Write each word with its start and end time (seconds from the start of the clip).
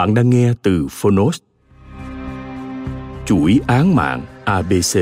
Bạn 0.00 0.14
đang 0.14 0.30
nghe 0.30 0.52
từ 0.62 0.86
Phonos. 0.90 1.38
Chuỗi 3.26 3.60
án 3.66 3.96
mạng 3.96 4.26
ABC 4.44 4.98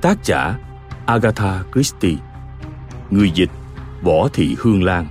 Tác 0.00 0.24
giả 0.24 0.58
Agatha 1.06 1.62
Christie 1.74 2.16
Người 3.10 3.30
dịch 3.30 3.50
Võ 4.02 4.28
Thị 4.32 4.56
Hương 4.58 4.82
Lan 4.82 5.06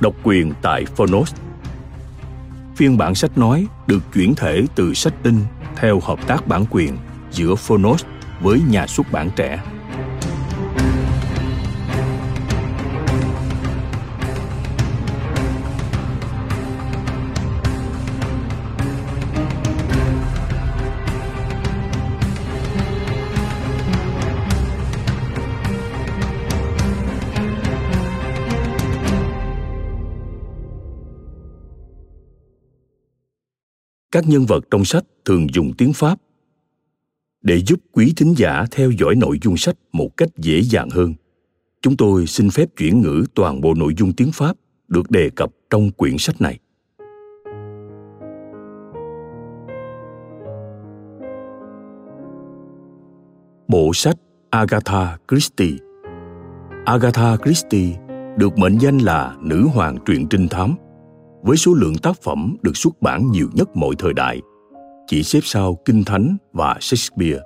Độc 0.00 0.14
quyền 0.22 0.52
tại 0.62 0.84
Phonos 0.84 1.34
Phiên 2.76 2.98
bản 2.98 3.14
sách 3.14 3.38
nói 3.38 3.66
được 3.86 4.02
chuyển 4.14 4.34
thể 4.34 4.64
từ 4.74 4.94
sách 4.94 5.14
in 5.22 5.34
theo 5.76 6.00
hợp 6.00 6.26
tác 6.26 6.46
bản 6.46 6.64
quyền 6.70 6.96
giữa 7.30 7.54
Phonos 7.54 8.04
với 8.40 8.60
nhà 8.68 8.86
xuất 8.86 9.12
bản 9.12 9.30
trẻ. 9.36 9.62
Các 34.20 34.28
nhân 34.28 34.46
vật 34.46 34.64
trong 34.70 34.84
sách 34.84 35.04
thường 35.24 35.46
dùng 35.54 35.72
tiếng 35.78 35.92
pháp. 35.92 36.18
Để 37.42 37.60
giúp 37.66 37.80
quý 37.92 38.12
thính 38.16 38.34
giả 38.36 38.64
theo 38.70 38.90
dõi 38.90 39.14
nội 39.14 39.38
dung 39.42 39.56
sách 39.56 39.76
một 39.92 40.16
cách 40.16 40.28
dễ 40.36 40.62
dàng 40.62 40.90
hơn, 40.90 41.14
chúng 41.82 41.96
tôi 41.96 42.26
xin 42.26 42.50
phép 42.50 42.68
chuyển 42.76 43.00
ngữ 43.00 43.24
toàn 43.34 43.60
bộ 43.60 43.74
nội 43.74 43.94
dung 43.98 44.12
tiếng 44.12 44.32
pháp 44.32 44.56
được 44.88 45.10
đề 45.10 45.30
cập 45.36 45.50
trong 45.70 45.90
quyển 45.90 46.18
sách 46.18 46.40
này. 46.40 46.58
Bộ 53.68 53.90
sách 53.94 54.16
agatha 54.50 55.18
christie. 55.28 55.76
Agatha 56.84 57.36
christie 57.44 57.96
được 58.36 58.58
mệnh 58.58 58.78
danh 58.78 58.98
là 58.98 59.36
nữ 59.40 59.68
hoàng 59.74 59.98
truyện 60.06 60.26
trinh 60.30 60.48
thám 60.48 60.74
với 61.42 61.56
số 61.56 61.74
lượng 61.74 61.98
tác 62.02 62.22
phẩm 62.22 62.56
được 62.62 62.76
xuất 62.76 63.02
bản 63.02 63.30
nhiều 63.30 63.48
nhất 63.54 63.76
mọi 63.76 63.94
thời 63.98 64.12
đại, 64.12 64.40
chỉ 65.06 65.22
xếp 65.22 65.40
sau 65.42 65.78
Kinh 65.84 66.04
Thánh 66.04 66.36
và 66.52 66.76
Shakespeare. 66.80 67.40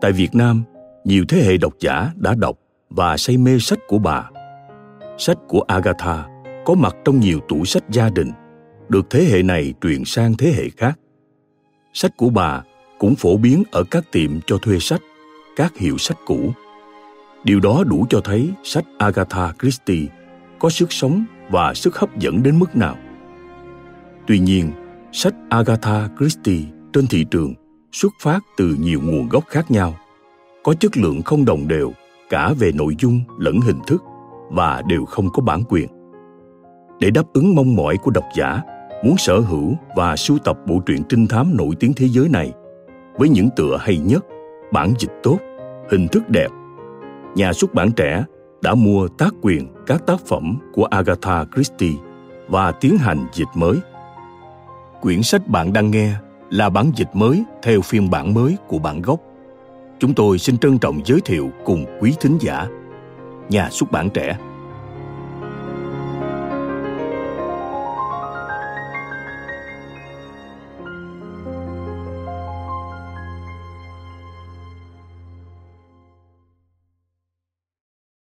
Tại 0.00 0.12
Việt 0.12 0.34
Nam, 0.34 0.62
nhiều 1.04 1.24
thế 1.28 1.42
hệ 1.42 1.56
độc 1.56 1.72
giả 1.80 2.10
đã 2.16 2.34
đọc 2.34 2.56
và 2.90 3.16
say 3.16 3.36
mê 3.36 3.58
sách 3.58 3.78
của 3.88 3.98
bà. 3.98 4.28
Sách 5.18 5.38
của 5.48 5.60
Agatha 5.60 6.28
có 6.64 6.74
mặt 6.74 6.96
trong 7.04 7.20
nhiều 7.20 7.40
tủ 7.48 7.64
sách 7.64 7.84
gia 7.90 8.10
đình, 8.10 8.32
được 8.88 9.06
thế 9.10 9.24
hệ 9.24 9.42
này 9.42 9.74
truyền 9.80 10.04
sang 10.04 10.34
thế 10.38 10.52
hệ 10.56 10.68
khác. 10.76 10.98
Sách 11.92 12.16
của 12.16 12.30
bà 12.30 12.62
cũng 12.98 13.14
phổ 13.14 13.36
biến 13.36 13.62
ở 13.70 13.84
các 13.90 14.04
tiệm 14.12 14.40
cho 14.46 14.58
thuê 14.58 14.78
sách, 14.78 15.00
các 15.56 15.76
hiệu 15.76 15.98
sách 15.98 16.18
cũ. 16.26 16.52
Điều 17.44 17.60
đó 17.60 17.84
đủ 17.86 18.06
cho 18.10 18.20
thấy 18.24 18.50
sách 18.64 18.84
Agatha 18.98 19.52
Christie 19.60 20.06
có 20.58 20.70
sức 20.70 20.92
sống 20.92 21.24
và 21.50 21.74
sức 21.74 21.96
hấp 21.96 22.18
dẫn 22.18 22.42
đến 22.42 22.58
mức 22.58 22.76
nào. 22.76 22.96
Tuy 24.26 24.38
nhiên, 24.38 24.70
sách 25.12 25.34
Agatha 25.48 26.08
Christie 26.18 26.64
trên 26.92 27.06
thị 27.06 27.24
trường 27.30 27.54
xuất 27.92 28.12
phát 28.22 28.40
từ 28.56 28.76
nhiều 28.80 29.00
nguồn 29.04 29.28
gốc 29.28 29.44
khác 29.46 29.70
nhau, 29.70 29.94
có 30.62 30.74
chất 30.74 30.96
lượng 30.96 31.22
không 31.22 31.44
đồng 31.44 31.68
đều 31.68 31.92
cả 32.30 32.52
về 32.58 32.72
nội 32.72 32.96
dung 32.98 33.20
lẫn 33.38 33.60
hình 33.60 33.78
thức 33.86 34.02
và 34.50 34.82
đều 34.88 35.04
không 35.04 35.30
có 35.32 35.42
bản 35.42 35.62
quyền. 35.68 35.88
Để 37.00 37.10
đáp 37.10 37.22
ứng 37.32 37.54
mong 37.54 37.76
mỏi 37.76 37.96
của 37.96 38.10
độc 38.10 38.24
giả 38.36 38.62
muốn 39.04 39.16
sở 39.18 39.38
hữu 39.38 39.74
và 39.96 40.16
sưu 40.16 40.38
tập 40.38 40.58
bộ 40.66 40.80
truyện 40.86 41.02
trinh 41.08 41.26
thám 41.26 41.56
nổi 41.56 41.74
tiếng 41.80 41.92
thế 41.96 42.08
giới 42.08 42.28
này 42.28 42.52
với 43.18 43.28
những 43.28 43.48
tựa 43.56 43.76
hay 43.80 43.98
nhất, 43.98 44.24
bản 44.72 44.92
dịch 44.98 45.12
tốt, 45.22 45.38
hình 45.90 46.08
thức 46.08 46.28
đẹp, 46.28 46.48
nhà 47.34 47.52
xuất 47.52 47.74
bản 47.74 47.90
trẻ 47.92 48.24
đã 48.62 48.74
mua 48.74 49.08
tác 49.08 49.34
quyền 49.42 49.68
các 49.86 50.06
tác 50.06 50.20
phẩm 50.26 50.58
của 50.72 50.84
Agatha 50.84 51.44
Christie 51.54 51.94
và 52.48 52.72
tiến 52.72 52.96
hành 52.98 53.26
dịch 53.32 53.48
mới. 53.54 53.76
Quyển 55.00 55.22
sách 55.22 55.48
bạn 55.48 55.72
đang 55.72 55.90
nghe 55.90 56.14
là 56.50 56.70
bản 56.70 56.92
dịch 56.96 57.10
mới 57.12 57.44
theo 57.62 57.80
phiên 57.80 58.10
bản 58.10 58.34
mới 58.34 58.56
của 58.68 58.78
bản 58.78 59.02
gốc. 59.02 59.20
Chúng 59.98 60.14
tôi 60.14 60.38
xin 60.38 60.58
trân 60.58 60.78
trọng 60.78 61.00
giới 61.04 61.20
thiệu 61.20 61.50
cùng 61.64 61.84
quý 62.00 62.14
thính 62.20 62.38
giả, 62.40 62.66
nhà 63.48 63.68
xuất 63.70 63.92
bản 63.92 64.10
trẻ 64.10 64.38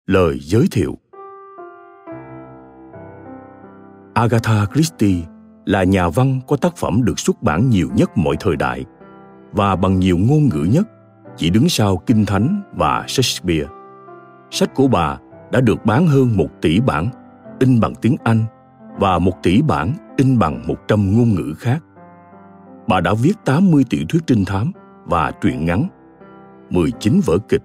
Lời 0.07 0.39
giới 0.41 0.67
thiệu 0.71 0.99
Agatha 4.15 4.67
Christie 4.75 5.25
là 5.65 5.85
nhà 5.85 6.09
văn 6.09 6.41
có 6.47 6.57
tác 6.57 6.77
phẩm 6.77 7.05
được 7.05 7.19
xuất 7.19 7.43
bản 7.43 7.71
nhiều 7.71 7.89
nhất 7.95 8.11
mọi 8.19 8.37
thời 8.41 8.57
đại 8.57 8.85
và 9.53 9.77
bằng 9.77 9.99
nhiều 9.99 10.19
ngôn 10.19 10.49
ngữ 10.49 10.69
nhất, 10.73 10.87
chỉ 11.37 11.51
đứng 11.51 11.69
sau 11.69 11.97
Kinh 11.97 12.27
Thánh 12.27 12.63
và 12.73 13.05
Shakespeare. 13.09 13.67
Sách 14.51 14.75
của 14.75 14.89
bà 14.89 15.19
đã 15.53 15.61
được 15.61 15.85
bán 15.85 16.07
hơn 16.07 16.37
một 16.37 16.49
tỷ 16.61 16.81
bản 16.81 17.09
in 17.59 17.81
bằng 17.81 17.95
tiếng 17.95 18.17
Anh 18.25 18.45
và 18.99 19.19
một 19.19 19.43
tỷ 19.43 19.63
bản 19.63 19.93
in 20.17 20.39
bằng 20.39 20.63
một 20.67 20.89
trăm 20.89 21.17
ngôn 21.17 21.35
ngữ 21.35 21.55
khác. 21.59 21.85
Bà 22.89 23.01
đã 23.01 23.15
viết 23.23 23.35
80 23.45 23.85
tiểu 23.91 24.03
thuyết 24.09 24.23
trinh 24.27 24.45
thám 24.45 24.73
và 25.05 25.31
truyện 25.41 25.65
ngắn, 25.65 25.89
19 26.71 27.21
vở 27.25 27.39
kịch, 27.49 27.63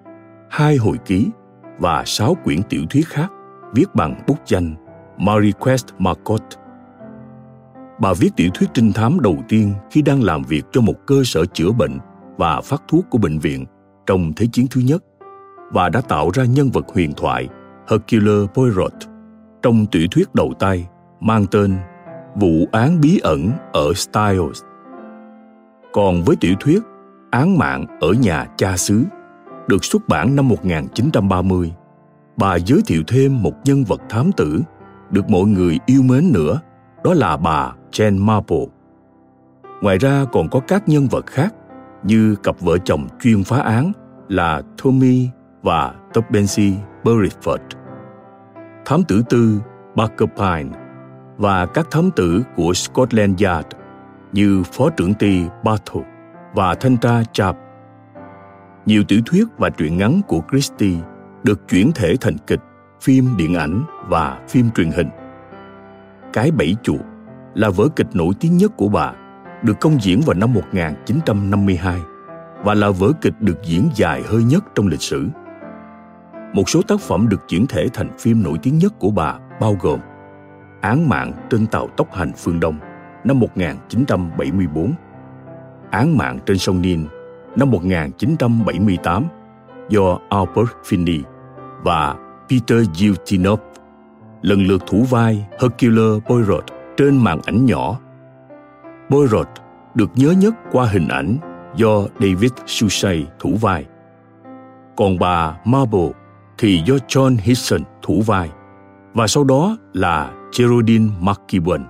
hai 0.50 0.78
hồi 0.78 0.98
ký 1.06 1.28
và 1.82 2.04
sáu 2.06 2.36
quyển 2.44 2.64
tiểu 2.70 2.86
thuyết 2.90 3.08
khác 3.08 3.32
viết 3.74 3.96
bằng 3.96 4.22
bút 4.28 4.38
danh 4.46 4.76
Marie 5.18 5.52
Quest 5.52 5.86
Marcot. 6.00 6.42
Bà 8.00 8.14
viết 8.14 8.30
tiểu 8.36 8.50
thuyết 8.54 8.70
trinh 8.74 8.94
thám 8.94 9.20
đầu 9.20 9.38
tiên 9.48 9.74
khi 9.92 10.02
đang 10.02 10.24
làm 10.24 10.44
việc 10.44 10.66
cho 10.72 10.82
một 10.82 10.94
cơ 11.08 11.22
sở 11.26 11.46
chữa 11.46 11.72
bệnh 11.72 11.98
và 12.38 12.62
phát 12.62 12.84
thuốc 12.88 13.06
của 13.10 13.18
bệnh 13.18 13.40
viện 13.40 13.66
trong 14.06 14.34
Thế 14.36 14.48
chiến 14.52 14.68
thứ 14.72 14.82
nhất 14.82 15.04
và 15.72 15.90
đã 15.90 16.02
tạo 16.02 16.30
ra 16.34 16.46
nhân 16.46 16.70
vật 16.74 16.86
huyền 16.94 17.14
thoại 17.18 17.50
Hercule 17.90 18.48
Poirot 18.54 18.94
trong 19.62 19.86
tiểu 19.86 20.08
thuyết 20.12 20.36
đầu 20.36 20.54
tay 20.60 20.88
mang 21.20 21.46
tên 21.52 21.76
Vụ 22.36 22.68
án 22.72 23.02
bí 23.02 23.20
ẩn 23.24 23.52
ở 23.74 23.94
Styles. 23.94 24.64
Còn 25.94 26.24
với 26.24 26.36
tiểu 26.36 26.54
thuyết 26.60 26.82
Án 27.32 27.58
mạng 27.58 27.86
ở 28.02 28.12
nhà 28.12 28.46
cha 28.58 28.78
xứ 28.78 29.04
được 29.68 29.86
xuất 29.86 30.08
bản 30.08 30.36
năm 30.36 30.48
1930, 30.48 31.74
bà 32.38 32.56
giới 32.56 32.82
thiệu 32.88 33.04
thêm 33.08 33.44
một 33.44 33.54
nhân 33.64 33.84
vật 33.84 34.02
thám 34.10 34.32
tử 34.32 34.62
được 35.10 35.30
mọi 35.30 35.44
người 35.44 35.80
yêu 35.86 36.02
mến 36.02 36.32
nữa, 36.32 36.60
đó 37.04 37.14
là 37.14 37.38
bà 37.38 37.74
Jane 37.92 38.24
Marple. 38.26 38.66
Ngoài 39.82 39.98
ra 39.98 40.26
còn 40.32 40.50
có 40.50 40.60
các 40.60 40.90
nhân 40.90 41.08
vật 41.08 41.26
khác 41.26 41.54
như 42.04 42.36
cặp 42.44 42.60
vợ 42.60 42.78
chồng 42.78 43.08
chuyên 43.22 43.44
phá 43.44 43.58
án 43.60 43.92
là 44.30 44.62
Tommy 44.84 45.30
và 45.64 45.94
Tubbensi 46.14 46.74
Buriford. 47.04 47.58
Thám 48.86 49.04
tử 49.04 49.24
tư 49.30 49.62
Parker 49.96 50.30
Pine 50.38 50.78
và 51.38 51.66
các 51.66 51.88
thám 51.92 52.12
tử 52.12 52.44
của 52.56 52.74
Scotland 52.74 53.44
Yard 53.44 53.68
như 54.32 54.64
Phó 54.64 54.90
trưởng 54.90 55.14
ty 55.14 55.44
Bartle 55.64 56.02
và 56.54 56.76
Thanh 56.76 56.98
tra 56.98 57.24
Chap. 57.34 57.58
Nhiều 58.86 59.04
tiểu 59.04 59.20
thuyết 59.26 59.48
và 59.58 59.70
truyện 59.70 59.98
ngắn 59.98 60.22
của 60.28 60.42
Christie 60.52 61.00
được 61.44 61.68
chuyển 61.70 61.92
thể 61.96 62.16
thành 62.22 62.38
kịch, 62.48 62.60
phim 63.02 63.38
điện 63.38 63.56
ảnh 63.56 63.84
và 64.08 64.40
phim 64.50 64.70
truyền 64.72 64.92
hình. 64.92 65.10
Cái 66.34 66.52
Bẫy 66.52 66.76
Chuột 66.84 67.02
là 67.54 67.70
vở 67.70 67.88
kịch 67.96 68.08
nổi 68.14 68.34
tiếng 68.40 68.58
nhất 68.58 68.72
của 68.78 68.88
bà, 68.88 69.14
được 69.64 69.80
công 69.80 70.02
diễn 70.02 70.22
vào 70.26 70.34
năm 70.34 70.54
1952 70.54 72.00
và 72.64 72.74
là 72.74 72.90
vở 72.90 73.12
kịch 73.22 73.34
được 73.40 73.58
diễn 73.64 73.90
dài 73.96 74.24
hơi 74.26 74.44
nhất 74.44 74.64
trong 74.76 74.88
lịch 74.88 75.02
sử. 75.02 75.28
Một 76.54 76.70
số 76.70 76.82
tác 76.82 77.00
phẩm 77.00 77.30
được 77.30 77.48
chuyển 77.48 77.68
thể 77.68 77.88
thành 77.94 78.10
phim 78.20 78.44
nổi 78.44 78.58
tiếng 78.64 78.78
nhất 78.78 78.94
của 79.00 79.12
bà 79.12 79.40
bao 79.60 79.78
gồm 79.82 80.00
Án 80.82 81.10
mạng 81.10 81.34
trên 81.50 81.68
tàu 81.68 81.88
tốc 81.88 82.14
hành 82.14 82.32
phương 82.38 82.60
Đông 82.60 82.80
năm 83.24 83.40
1974, 83.40 84.94
Án 85.92 86.18
mạng 86.18 86.40
trên 86.46 86.58
sông 86.58 86.82
Nin 86.82 87.08
năm 87.56 87.72
1978 87.72 89.28
do 89.90 90.20
Albert 90.30 90.70
Finney 90.84 91.22
và 91.84 92.16
Peter 92.50 92.88
Ustinov 93.12 93.60
lần 94.42 94.68
lượt 94.68 94.84
thủ 94.88 95.04
vai 95.10 95.46
Hercule 95.60 96.20
Poirot 96.26 96.64
trên 96.98 97.18
màn 97.18 97.40
ảnh 97.46 97.66
nhỏ. 97.66 98.00
Poirot 99.10 99.48
được 99.96 100.10
nhớ 100.16 100.32
nhất 100.32 100.54
qua 100.72 100.86
hình 100.86 101.08
ảnh 101.08 101.38
do 101.76 102.02
David 102.20 102.52
Suchet 102.66 103.28
thủ 103.40 103.56
vai. 103.62 103.86
Còn 104.96 105.20
bà 105.20 105.58
Marble 105.66 106.10
thì 106.58 106.82
do 106.86 106.96
John 106.96 107.38
Hixon 107.42 107.82
thủ 108.02 108.22
vai 108.26 108.50
và 109.14 109.28
sau 109.28 109.44
đó 109.44 109.78
là 109.94 110.32
Geraldine 110.58 111.10
McKibben 111.20 111.82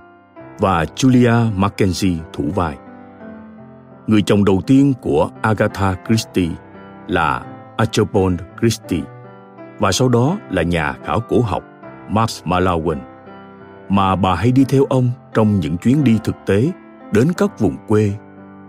và 0.58 0.84
Julia 0.96 1.50
Mackenzie 1.58 2.16
thủ 2.32 2.44
vai. 2.54 2.76
Người 4.06 4.22
chồng 4.22 4.44
đầu 4.44 4.60
tiên 4.66 4.92
của 5.00 5.30
Agatha 5.42 5.96
Christie 6.06 6.50
là 7.08 7.46
Archibald 7.76 8.40
Christie 8.60 9.02
và 9.78 9.92
sau 9.92 10.08
đó 10.08 10.36
là 10.50 10.62
nhà 10.62 10.96
khảo 11.04 11.20
cổ 11.20 11.40
học 11.40 11.62
Max 12.08 12.42
Malone 12.44 13.00
mà 13.88 14.16
bà 14.16 14.34
hay 14.34 14.52
đi 14.52 14.64
theo 14.68 14.84
ông 14.84 15.10
trong 15.34 15.60
những 15.60 15.76
chuyến 15.76 16.04
đi 16.04 16.18
thực 16.24 16.36
tế 16.46 16.70
đến 17.12 17.28
các 17.36 17.60
vùng 17.60 17.76
quê 17.88 18.12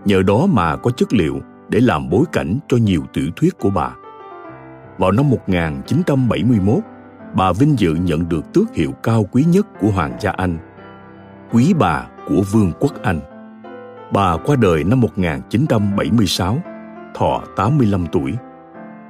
nhờ 0.04 0.22
đó 0.22 0.46
mà 0.46 0.76
có 0.76 0.90
chất 0.90 1.12
liệu 1.12 1.40
để 1.68 1.80
làm 1.80 2.10
bối 2.10 2.24
cảnh 2.32 2.58
cho 2.68 2.76
nhiều 2.76 3.02
tiểu 3.12 3.26
thuyết 3.36 3.58
của 3.58 3.70
bà. 3.70 3.90
Vào 4.98 5.12
năm 5.12 5.30
1971, 5.30 6.78
bà 7.34 7.52
vinh 7.52 7.78
dự 7.78 7.94
nhận 7.94 8.28
được 8.28 8.52
tước 8.52 8.74
hiệu 8.74 8.92
cao 9.02 9.24
quý 9.32 9.44
nhất 9.48 9.66
của 9.80 9.88
Hoàng 9.88 10.16
gia 10.20 10.30
Anh, 10.30 10.58
quý 11.52 11.74
bà 11.78 12.06
của 12.28 12.42
Vương 12.52 12.72
quốc 12.80 13.02
Anh. 13.02 13.33
Bà 14.14 14.36
qua 14.36 14.56
đời 14.56 14.84
năm 14.84 15.00
1976, 15.00 16.58
thọ 17.14 17.42
85 17.56 18.06
tuổi. 18.12 18.32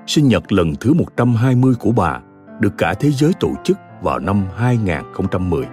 Sinh 0.07 0.29
nhật 0.29 0.53
lần 0.53 0.75
thứ 0.81 0.95
120 0.95 1.75
của 1.79 1.93
bà 1.93 2.21
được 2.61 2.73
cả 2.79 2.95
thế 2.95 3.11
giới 3.11 3.33
tổ 3.41 3.51
chức 3.65 3.79
vào 4.03 4.19
năm 4.19 4.45
2010. 4.57 5.67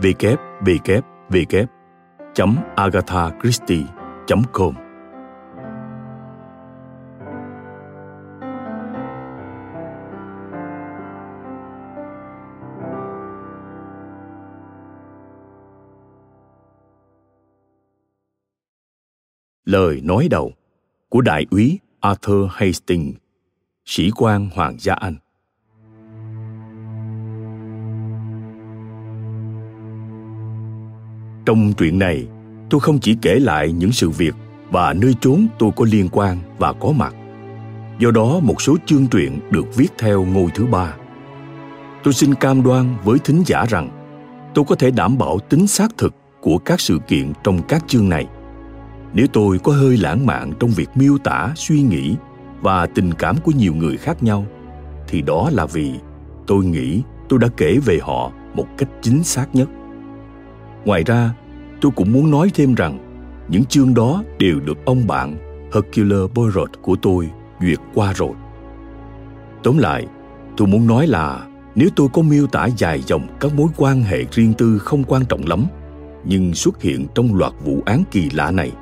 www 0.00 1.22
Lời 19.72 20.00
nói 20.04 20.28
đầu 20.30 20.52
của 21.08 21.20
Đại 21.20 21.46
úy 21.50 21.78
Arthur 22.00 22.50
Hastings, 22.50 23.16
sĩ 23.84 24.10
quan 24.16 24.48
Hoàng 24.54 24.76
gia 24.78 24.94
Anh. 24.94 25.14
Trong 31.46 31.72
truyện 31.72 31.98
này, 31.98 32.26
tôi 32.70 32.80
không 32.80 32.98
chỉ 33.00 33.16
kể 33.22 33.34
lại 33.34 33.72
những 33.72 33.92
sự 33.92 34.10
việc 34.10 34.34
và 34.70 34.92
nơi 34.92 35.14
chốn 35.20 35.46
tôi 35.58 35.70
có 35.76 35.84
liên 35.90 36.08
quan 36.12 36.38
và 36.58 36.72
có 36.72 36.92
mặt. 36.92 37.14
Do 37.98 38.10
đó, 38.10 38.40
một 38.40 38.62
số 38.62 38.76
chương 38.86 39.06
truyện 39.06 39.40
được 39.50 39.76
viết 39.76 39.88
theo 39.98 40.24
ngôi 40.24 40.46
thứ 40.54 40.66
ba. 40.66 40.96
Tôi 42.02 42.14
xin 42.14 42.34
cam 42.34 42.62
đoan 42.62 42.96
với 43.04 43.18
thính 43.18 43.42
giả 43.46 43.64
rằng 43.68 43.90
tôi 44.54 44.64
có 44.68 44.74
thể 44.74 44.90
đảm 44.90 45.18
bảo 45.18 45.38
tính 45.38 45.66
xác 45.66 45.98
thực 45.98 46.14
của 46.40 46.58
các 46.58 46.80
sự 46.80 46.98
kiện 47.08 47.32
trong 47.44 47.62
các 47.68 47.84
chương 47.86 48.08
này. 48.08 48.26
Nếu 49.14 49.26
tôi 49.32 49.58
có 49.58 49.72
hơi 49.72 49.96
lãng 49.96 50.26
mạn 50.26 50.52
trong 50.60 50.70
việc 50.70 50.88
miêu 50.94 51.18
tả 51.18 51.52
suy 51.56 51.82
nghĩ 51.82 52.16
và 52.60 52.86
tình 52.86 53.12
cảm 53.12 53.36
của 53.44 53.52
nhiều 53.52 53.74
người 53.74 53.96
khác 53.96 54.22
nhau, 54.22 54.46
thì 55.08 55.22
đó 55.22 55.50
là 55.52 55.66
vì 55.66 55.94
tôi 56.46 56.64
nghĩ 56.64 57.02
tôi 57.28 57.38
đã 57.38 57.48
kể 57.56 57.78
về 57.84 57.98
họ 58.02 58.32
một 58.54 58.66
cách 58.78 58.88
chính 59.02 59.24
xác 59.24 59.54
nhất 59.54 59.68
Ngoài 60.84 61.02
ra, 61.06 61.34
tôi 61.80 61.92
cũng 61.96 62.12
muốn 62.12 62.30
nói 62.30 62.50
thêm 62.54 62.74
rằng 62.74 62.98
những 63.48 63.64
chương 63.64 63.94
đó 63.94 64.22
đều 64.38 64.60
được 64.60 64.84
ông 64.84 65.06
bạn 65.06 65.36
Hercule 65.74 66.16
Poirot 66.34 66.70
của 66.82 66.96
tôi 67.02 67.30
duyệt 67.60 67.78
qua 67.94 68.12
rồi. 68.12 68.32
Tóm 69.62 69.78
lại, 69.78 70.06
tôi 70.56 70.68
muốn 70.68 70.86
nói 70.86 71.06
là 71.06 71.46
nếu 71.74 71.88
tôi 71.96 72.08
có 72.12 72.22
miêu 72.22 72.46
tả 72.46 72.66
dài 72.76 73.00
dòng 73.06 73.26
các 73.40 73.54
mối 73.54 73.68
quan 73.76 74.02
hệ 74.02 74.24
riêng 74.30 74.52
tư 74.58 74.78
không 74.78 75.04
quan 75.04 75.24
trọng 75.24 75.46
lắm, 75.46 75.64
nhưng 76.24 76.54
xuất 76.54 76.82
hiện 76.82 77.06
trong 77.14 77.34
loạt 77.34 77.52
vụ 77.64 77.82
án 77.86 78.02
kỳ 78.10 78.30
lạ 78.30 78.50
này, 78.50 78.72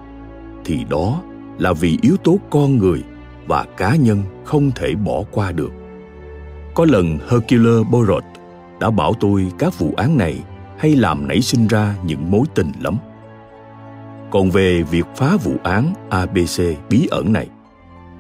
thì 0.65 0.85
đó 0.91 1.23
là 1.59 1.73
vì 1.73 1.99
yếu 2.03 2.17
tố 2.17 2.39
con 2.51 2.79
người 2.79 3.03
và 3.47 3.65
cá 3.77 3.97
nhân 3.97 4.23
không 4.45 4.71
thể 4.75 4.95
bỏ 4.95 5.23
qua 5.31 5.53
được. 5.53 5.73
Có 6.75 6.85
lần 6.85 7.19
Hercule 7.29 7.83
Poirot 7.93 8.25
đã 8.81 8.91
bảo 8.91 9.15
tôi 9.21 9.47
các 9.59 9.79
vụ 9.79 9.95
án 9.97 10.19
này 10.19 10.39
hay 10.79 10.97
làm 10.97 11.29
nảy 11.29 11.41
sinh 11.41 11.67
ra 11.67 11.95
những 12.05 12.31
mối 12.31 12.47
tình 12.55 12.73
lắm 12.81 12.97
còn 14.31 14.51
về 14.51 14.83
việc 14.83 15.07
phá 15.17 15.37
vụ 15.45 15.53
án 15.63 15.95
abc 16.11 16.63
bí 16.91 17.09
ẩn 17.11 17.33
này, 17.33 17.49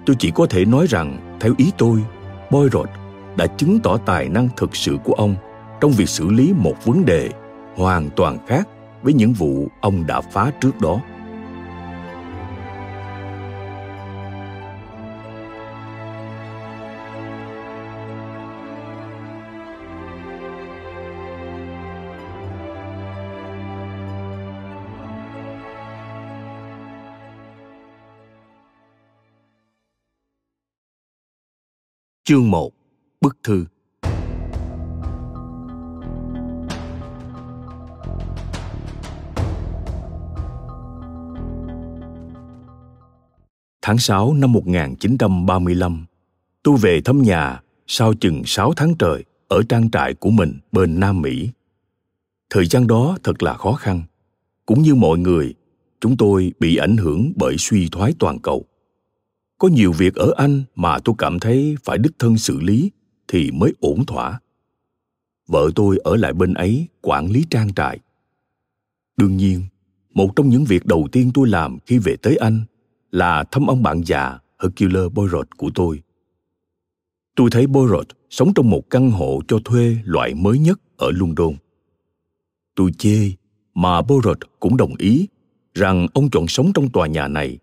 tôi 0.07 0.17
chỉ 0.19 0.31
có 0.31 0.47
thể 0.47 0.65
nói 0.65 0.87
rằng 0.88 1.37
theo 1.41 1.55
ý 1.57 1.73
tôi 1.79 2.05
Poirot 2.50 2.88
đã 3.37 3.47
chứng 3.47 3.79
tỏ 3.81 3.97
tài 3.97 4.29
năng 4.29 4.49
thực 4.57 4.76
sự 4.76 4.97
của 5.05 5.12
ông 5.12 5.35
trong 5.81 5.91
việc 5.91 6.09
xử 6.09 6.31
lý 6.31 6.53
một 6.57 6.85
vấn 6.85 7.05
đề 7.05 7.31
hoàn 7.76 8.11
toàn 8.17 8.38
khác 8.47 8.69
với 9.03 9.12
những 9.12 9.33
vụ 9.33 9.69
ông 9.81 10.07
đã 10.07 10.21
phá 10.21 10.53
trước 10.61 10.81
đó 10.81 11.00
Chương 32.31 32.51
1 32.51 32.73
Bức 33.21 33.37
thư 33.45 33.67
Tháng 43.83 43.99
6 43.99 44.35
năm 44.35 44.53
1935, 44.53 46.07
tôi 46.63 46.77
về 46.81 47.01
thăm 47.05 47.23
nhà 47.23 47.63
sau 47.87 48.15
chừng 48.15 48.43
6 48.47 48.73
tháng 48.77 48.95
trời 48.99 49.25
ở 49.49 49.63
trang 49.69 49.91
trại 49.91 50.15
của 50.15 50.31
mình 50.31 50.59
bên 50.73 51.01
Nam 51.01 51.23
Mỹ. 51.23 51.51
Thời 52.51 52.67
gian 52.67 52.87
đó 52.87 53.17
thật 53.23 53.43
là 53.43 53.55
khó 53.55 53.73
khăn. 53.73 54.03
Cũng 54.67 54.83
như 54.83 54.95
mọi 54.95 55.19
người, 55.19 55.55
chúng 56.01 56.17
tôi 56.17 56.53
bị 56.61 56.77
ảnh 56.77 56.97
hưởng 56.97 57.33
bởi 57.37 57.57
suy 57.59 57.89
thoái 57.93 58.13
toàn 58.19 58.39
cầu 58.39 58.67
có 59.61 59.69
nhiều 59.69 59.93
việc 59.93 60.14
ở 60.14 60.33
anh 60.37 60.62
mà 60.75 60.99
tôi 60.99 61.14
cảm 61.19 61.40
thấy 61.40 61.76
phải 61.85 61.99
đích 61.99 62.12
thân 62.19 62.38
xử 62.38 62.61
lý 62.61 62.90
thì 63.29 63.50
mới 63.50 63.73
ổn 63.81 64.07
thỏa. 64.07 64.40
Vợ 65.49 65.71
tôi 65.75 65.99
ở 66.05 66.17
lại 66.17 66.33
bên 66.33 66.55
ấy 66.55 66.88
quản 67.00 67.26
lý 67.31 67.45
trang 67.50 67.75
trại. 67.75 67.99
Đương 69.17 69.37
nhiên, 69.37 69.62
một 70.14 70.37
trong 70.37 70.49
những 70.49 70.64
việc 70.64 70.87
đầu 70.87 71.09
tiên 71.12 71.31
tôi 71.35 71.49
làm 71.49 71.79
khi 71.87 71.99
về 71.99 72.17
tới 72.23 72.37
anh 72.37 72.62
là 73.11 73.45
thăm 73.45 73.67
ông 73.67 73.83
bạn 73.83 74.02
già 74.07 74.38
hercule 74.62 75.09
boyrot 75.09 75.57
của 75.57 75.71
tôi. 75.75 76.02
Tôi 77.37 77.50
thấy 77.50 77.67
boyrot 77.67 78.07
sống 78.31 78.55
trong 78.55 78.71
một 78.71 78.90
căn 78.90 79.11
hộ 79.11 79.40
cho 79.49 79.59
thuê 79.64 79.97
loại 80.05 80.35
mới 80.35 80.59
nhất 80.59 80.81
ở 80.97 81.11
london. 81.11 81.55
Tôi 82.75 82.90
chê 82.99 83.33
mà 83.75 84.02
boyrot 84.02 84.38
cũng 84.61 84.76
đồng 84.76 84.95
ý 84.99 85.29
rằng 85.75 86.07
ông 86.14 86.31
chọn 86.31 86.49
sống 86.49 86.73
trong 86.75 86.90
tòa 86.90 87.07
nhà 87.07 87.29
này 87.29 87.59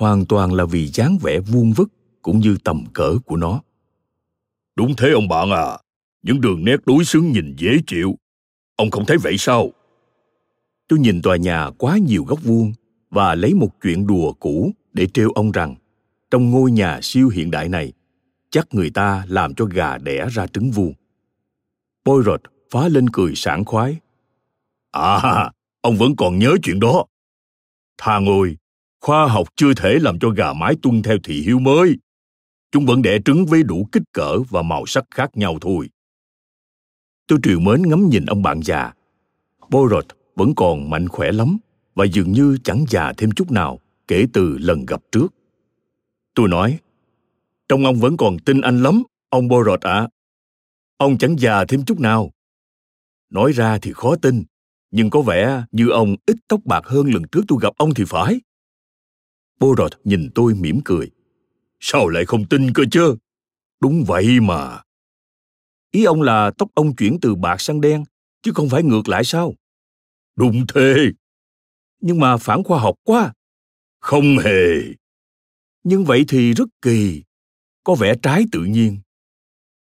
hoàn 0.00 0.26
toàn 0.26 0.52
là 0.52 0.64
vì 0.64 0.86
dáng 0.86 1.18
vẻ 1.22 1.40
vuông 1.40 1.72
vức 1.72 1.88
cũng 2.22 2.38
như 2.38 2.56
tầm 2.64 2.84
cỡ 2.92 3.18
của 3.26 3.36
nó. 3.36 3.62
Đúng 4.76 4.96
thế 4.96 5.10
ông 5.10 5.28
bạn 5.28 5.50
à, 5.50 5.78
những 6.22 6.40
đường 6.40 6.64
nét 6.64 6.76
đối 6.86 7.04
xứng 7.04 7.32
nhìn 7.32 7.54
dễ 7.58 7.76
chịu. 7.86 8.16
Ông 8.76 8.90
không 8.90 9.04
thấy 9.06 9.16
vậy 9.18 9.38
sao? 9.38 9.70
Tôi 10.88 10.98
nhìn 10.98 11.22
tòa 11.22 11.36
nhà 11.36 11.70
quá 11.78 11.98
nhiều 11.98 12.24
góc 12.24 12.42
vuông 12.42 12.72
và 13.10 13.34
lấy 13.34 13.54
một 13.54 13.68
chuyện 13.82 14.06
đùa 14.06 14.32
cũ 14.32 14.72
để 14.92 15.06
trêu 15.06 15.30
ông 15.30 15.52
rằng 15.52 15.74
trong 16.30 16.50
ngôi 16.50 16.70
nhà 16.70 17.00
siêu 17.02 17.28
hiện 17.28 17.50
đại 17.50 17.68
này 17.68 17.92
chắc 18.50 18.74
người 18.74 18.90
ta 18.90 19.24
làm 19.28 19.54
cho 19.54 19.64
gà 19.64 19.98
đẻ 19.98 20.26
ra 20.30 20.46
trứng 20.46 20.70
vuông. 20.70 20.92
Poirot 22.04 22.40
phá 22.70 22.88
lên 22.88 23.10
cười 23.12 23.34
sảng 23.34 23.64
khoái. 23.64 23.96
À, 24.92 25.50
ông 25.80 25.96
vẫn 25.96 26.16
còn 26.16 26.38
nhớ 26.38 26.56
chuyện 26.62 26.80
đó. 26.80 27.04
Thà 27.98 28.18
ngồi, 28.18 28.56
khoa 29.00 29.28
học 29.28 29.48
chưa 29.56 29.74
thể 29.74 29.98
làm 29.98 30.18
cho 30.18 30.28
gà 30.28 30.52
mái 30.52 30.74
tuân 30.82 31.02
theo 31.02 31.18
thị 31.24 31.42
hiếu 31.42 31.58
mới. 31.58 31.96
Chúng 32.72 32.86
vẫn 32.86 33.02
đẻ 33.02 33.18
trứng 33.24 33.46
với 33.46 33.62
đủ 33.62 33.88
kích 33.92 34.02
cỡ 34.12 34.38
và 34.50 34.62
màu 34.62 34.86
sắc 34.86 35.04
khác 35.10 35.36
nhau 35.36 35.58
thôi. 35.60 35.88
Tôi 37.26 37.38
triều 37.42 37.60
mến 37.60 37.82
ngắm 37.82 38.08
nhìn 38.08 38.26
ông 38.26 38.42
bạn 38.42 38.60
già. 38.62 38.92
Borot 39.68 40.06
vẫn 40.36 40.54
còn 40.54 40.90
mạnh 40.90 41.08
khỏe 41.08 41.32
lắm 41.32 41.58
và 41.94 42.04
dường 42.04 42.32
như 42.32 42.58
chẳng 42.64 42.84
già 42.88 43.12
thêm 43.16 43.30
chút 43.30 43.50
nào 43.50 43.78
kể 44.08 44.26
từ 44.32 44.58
lần 44.58 44.86
gặp 44.86 45.02
trước. 45.12 45.34
Tôi 46.34 46.48
nói, 46.48 46.78
trong 47.68 47.84
ông 47.84 47.96
vẫn 47.96 48.16
còn 48.16 48.38
tin 48.38 48.60
anh 48.60 48.82
lắm, 48.82 49.02
ông 49.28 49.48
Borot 49.48 49.80
ạ. 49.80 49.92
À. 49.92 50.08
Ông 50.96 51.18
chẳng 51.18 51.38
già 51.38 51.64
thêm 51.64 51.84
chút 51.84 52.00
nào. 52.00 52.30
Nói 53.30 53.52
ra 53.52 53.78
thì 53.78 53.92
khó 53.92 54.16
tin, 54.16 54.44
nhưng 54.90 55.10
có 55.10 55.20
vẻ 55.20 55.64
như 55.72 55.88
ông 55.88 56.16
ít 56.26 56.36
tóc 56.48 56.60
bạc 56.64 56.86
hơn 56.86 57.06
lần 57.14 57.22
trước 57.32 57.40
tôi 57.48 57.58
gặp 57.62 57.72
ông 57.76 57.94
thì 57.94 58.04
phải. 58.08 58.40
Poirot 59.60 59.92
nhìn 60.04 60.30
tôi 60.34 60.54
mỉm 60.54 60.80
cười. 60.84 61.10
Sao 61.80 62.08
lại 62.08 62.24
không 62.24 62.48
tin 62.48 62.72
cơ 62.72 62.82
chứ? 62.90 63.16
Đúng 63.80 64.04
vậy 64.06 64.40
mà. 64.40 64.82
Ý 65.90 66.04
ông 66.04 66.22
là 66.22 66.50
tóc 66.58 66.68
ông 66.74 66.96
chuyển 66.96 67.18
từ 67.22 67.34
bạc 67.34 67.60
sang 67.60 67.80
đen, 67.80 68.04
chứ 68.42 68.52
không 68.54 68.68
phải 68.68 68.82
ngược 68.82 69.08
lại 69.08 69.24
sao? 69.24 69.54
Đúng 70.36 70.66
thế. 70.74 70.94
Nhưng 72.00 72.20
mà 72.20 72.36
phản 72.36 72.64
khoa 72.64 72.80
học 72.80 72.94
quá. 73.02 73.32
Không 74.00 74.38
hề. 74.38 74.74
Nhưng 75.84 76.04
vậy 76.04 76.24
thì 76.28 76.52
rất 76.52 76.68
kỳ. 76.82 77.22
Có 77.84 77.94
vẻ 77.94 78.14
trái 78.22 78.44
tự 78.52 78.64
nhiên. 78.64 79.00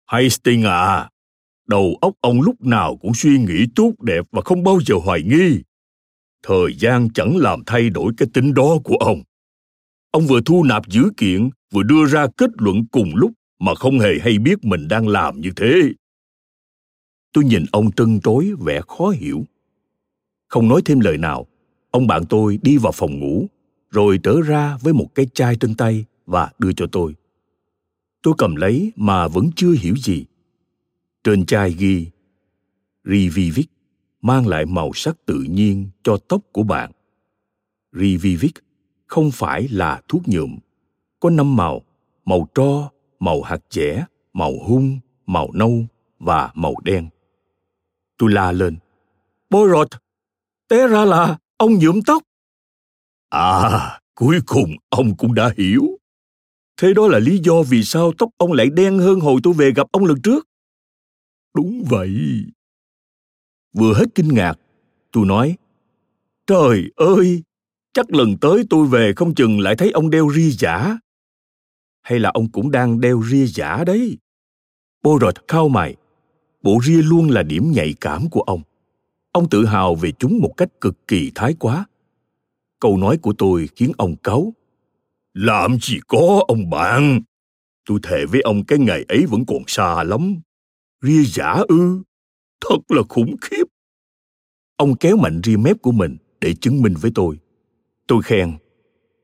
Hastings 0.05 0.65
à, 0.65 1.09
đầu 1.67 1.97
óc 2.01 2.13
ông 2.21 2.41
lúc 2.41 2.61
nào 2.61 2.97
cũng 2.97 3.13
suy 3.15 3.37
nghĩ 3.37 3.65
tốt 3.75 3.91
đẹp 4.01 4.25
và 4.31 4.41
không 4.45 4.63
bao 4.63 4.79
giờ 4.85 4.95
hoài 5.03 5.23
nghi. 5.23 5.63
Thời 6.43 6.75
gian 6.79 7.09
chẳng 7.13 7.37
làm 7.37 7.63
thay 7.65 7.89
đổi 7.89 8.13
cái 8.17 8.27
tính 8.33 8.53
đó 8.53 8.77
của 8.83 8.95
ông. 8.95 9.23
Ông 10.13 10.27
vừa 10.27 10.41
thu 10.41 10.63
nạp 10.63 10.89
dữ 10.89 11.09
kiện, 11.17 11.49
vừa 11.71 11.83
đưa 11.83 12.05
ra 12.05 12.27
kết 12.37 12.49
luận 12.57 12.85
cùng 12.91 13.15
lúc 13.15 13.31
mà 13.59 13.75
không 13.75 13.99
hề 13.99 14.09
hay 14.21 14.37
biết 14.37 14.65
mình 14.65 14.87
đang 14.87 15.07
làm 15.07 15.41
như 15.41 15.49
thế. 15.55 15.81
Tôi 17.33 17.43
nhìn 17.43 17.65
ông 17.71 17.91
trân 17.91 18.19
trối 18.19 18.51
vẻ 18.59 18.81
khó 18.87 19.09
hiểu. 19.09 19.45
Không 20.47 20.67
nói 20.67 20.81
thêm 20.85 20.99
lời 20.99 21.17
nào, 21.17 21.47
ông 21.91 22.07
bạn 22.07 22.23
tôi 22.29 22.59
đi 22.61 22.77
vào 22.77 22.91
phòng 22.91 23.19
ngủ, 23.19 23.47
rồi 23.89 24.19
trở 24.23 24.41
ra 24.41 24.77
với 24.81 24.93
một 24.93 25.07
cái 25.15 25.27
chai 25.33 25.55
trên 25.55 25.75
tay 25.75 26.05
và 26.25 26.51
đưa 26.59 26.71
cho 26.73 26.87
tôi. 26.91 27.15
Tôi 28.21 28.33
cầm 28.37 28.55
lấy 28.55 28.91
mà 28.95 29.27
vẫn 29.27 29.49
chưa 29.55 29.71
hiểu 29.71 29.95
gì. 29.95 30.25
Trên 31.23 31.45
chai 31.45 31.71
ghi 31.71 32.07
Rivivic 33.03 33.69
mang 34.21 34.47
lại 34.47 34.65
màu 34.65 34.91
sắc 34.93 35.25
tự 35.25 35.45
nhiên 35.49 35.89
cho 36.03 36.17
tóc 36.27 36.41
của 36.51 36.63
bạn. 36.63 36.91
Rivivic 37.91 38.53
không 39.13 39.31
phải 39.31 39.67
là 39.67 40.01
thuốc 40.07 40.21
nhuộm. 40.25 40.57
Có 41.19 41.29
năm 41.29 41.55
màu, 41.55 41.81
màu 42.25 42.47
tro, 42.55 42.89
màu 43.19 43.41
hạt 43.41 43.59
dẻ, 43.69 44.05
màu 44.33 44.53
hung, 44.67 44.99
màu 45.25 45.49
nâu 45.53 45.85
và 46.19 46.51
màu 46.55 46.75
đen. 46.83 47.09
Tôi 48.17 48.31
la 48.31 48.51
lên. 48.51 48.77
Poirot, 49.51 49.87
té 50.67 50.87
ra 50.87 51.05
là 51.05 51.37
ông 51.57 51.79
nhuộm 51.79 52.01
tóc. 52.01 52.23
À, 53.29 53.99
cuối 54.15 54.39
cùng 54.45 54.75
ông 54.89 55.17
cũng 55.17 55.33
đã 55.33 55.53
hiểu. 55.57 55.83
Thế 56.77 56.93
đó 56.93 57.07
là 57.07 57.19
lý 57.19 57.39
do 57.43 57.63
vì 57.69 57.83
sao 57.83 58.13
tóc 58.17 58.29
ông 58.37 58.51
lại 58.51 58.69
đen 58.69 58.99
hơn 58.99 59.19
hồi 59.19 59.39
tôi 59.43 59.53
về 59.53 59.71
gặp 59.75 59.87
ông 59.91 60.05
lần 60.05 60.21
trước. 60.21 60.47
Đúng 61.55 61.83
vậy. 61.89 62.15
Vừa 63.73 63.93
hết 63.93 64.05
kinh 64.15 64.27
ngạc, 64.27 64.59
tôi 65.11 65.25
nói, 65.25 65.57
Trời 66.47 66.91
ơi, 66.95 67.43
chắc 67.93 68.13
lần 68.13 68.37
tới 68.37 68.63
tôi 68.69 68.87
về 68.87 69.13
không 69.15 69.35
chừng 69.35 69.59
lại 69.59 69.75
thấy 69.75 69.91
ông 69.91 70.09
đeo 70.09 70.29
ria 70.35 70.49
giả. 70.49 70.97
Hay 72.01 72.19
là 72.19 72.29
ông 72.29 72.51
cũng 72.51 72.71
đang 72.71 73.01
đeo 73.01 73.23
ria 73.23 73.45
giả 73.45 73.83
đấy? 73.83 74.17
Poirot 75.03 75.35
khao 75.47 75.69
mày. 75.69 75.95
Bộ 76.61 76.79
ria 76.83 77.01
luôn 77.01 77.29
là 77.29 77.43
điểm 77.43 77.71
nhạy 77.71 77.93
cảm 78.01 78.29
của 78.29 78.41
ông. 78.41 78.61
Ông 79.31 79.49
tự 79.49 79.65
hào 79.65 79.95
về 79.95 80.11
chúng 80.11 80.39
một 80.39 80.53
cách 80.57 80.69
cực 80.81 81.07
kỳ 81.07 81.31
thái 81.35 81.55
quá. 81.59 81.85
Câu 82.79 82.97
nói 82.97 83.17
của 83.17 83.33
tôi 83.37 83.69
khiến 83.75 83.91
ông 83.97 84.15
cáu. 84.15 84.53
Làm 85.33 85.77
gì 85.81 85.99
có, 86.07 86.43
ông 86.47 86.69
bạn? 86.69 87.21
Tôi 87.85 87.99
thề 88.03 88.25
với 88.25 88.41
ông 88.41 88.65
cái 88.65 88.79
ngày 88.79 89.05
ấy 89.07 89.25
vẫn 89.25 89.45
còn 89.45 89.63
xa 89.67 90.03
lắm. 90.03 90.35
Ria 91.01 91.23
giả 91.23 91.51
ư? 91.67 92.01
Thật 92.61 92.77
là 92.89 93.01
khủng 93.09 93.35
khiếp. 93.41 93.63
Ông 94.75 94.95
kéo 94.95 95.17
mạnh 95.17 95.41
ria 95.43 95.57
mép 95.57 95.81
của 95.81 95.91
mình 95.91 96.17
để 96.41 96.53
chứng 96.53 96.81
minh 96.81 96.93
với 97.01 97.11
tôi. 97.15 97.37
Tôi 98.07 98.21
khen. 98.23 98.57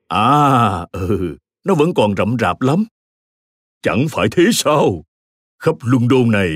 À, 0.07 0.85
ừ, 0.91 1.37
nó 1.63 1.75
vẫn 1.75 1.93
còn 1.93 2.15
rậm 2.17 2.35
rạp 2.39 2.61
lắm. 2.61 2.85
Chẳng 3.81 4.05
phải 4.09 4.27
thế 4.31 4.43
sao? 4.53 5.03
Khắp 5.59 5.75
London 5.81 6.31
này, 6.31 6.49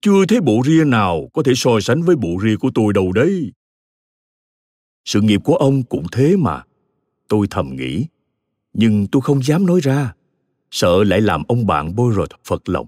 chưa 0.00 0.26
thấy 0.28 0.40
bộ 0.40 0.62
ria 0.64 0.84
nào 0.84 1.28
có 1.32 1.42
thể 1.42 1.52
so 1.56 1.70
sánh 1.80 2.02
với 2.02 2.16
bộ 2.16 2.38
ria 2.42 2.56
của 2.56 2.70
tôi 2.74 2.92
đâu 2.92 3.12
đấy. 3.12 3.52
Sự 5.04 5.20
nghiệp 5.20 5.40
của 5.44 5.56
ông 5.56 5.82
cũng 5.82 6.06
thế 6.12 6.36
mà. 6.36 6.62
Tôi 7.28 7.46
thầm 7.50 7.76
nghĩ. 7.76 8.06
Nhưng 8.72 9.06
tôi 9.06 9.22
không 9.22 9.42
dám 9.42 9.66
nói 9.66 9.80
ra. 9.82 10.14
Sợ 10.70 11.04
lại 11.04 11.20
làm 11.20 11.42
ông 11.48 11.66
bạn 11.66 11.94
bôi 11.96 12.14
rột 12.14 12.28
phật 12.44 12.68
lòng. 12.68 12.86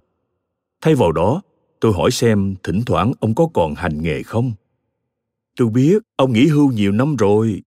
Thay 0.80 0.95
vào 0.95 1.12
đó, 1.12 1.42
tôi 1.80 1.92
hỏi 1.92 2.11
xem 2.11 2.54
thỉnh 2.62 2.83
thoảng 2.87 3.12
ông 3.21 3.35
có 3.35 3.49
còn 3.54 3.75
hành 3.75 4.02
nghề 4.02 4.23
không. 4.23 4.52
Tôi 5.57 5.68
biết 5.68 6.02
ông 6.16 6.33
nghỉ 6.33 6.47
hưu 6.47 6.73
nhiều 6.73 6.92
năm 6.92 7.16
rồi. 7.16 7.62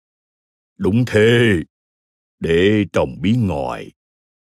Đúng 0.79 1.05
thế. 1.07 1.63
Để 2.41 2.85
trồng 2.93 3.21
bí 3.21 3.33
ngòi. 3.37 3.93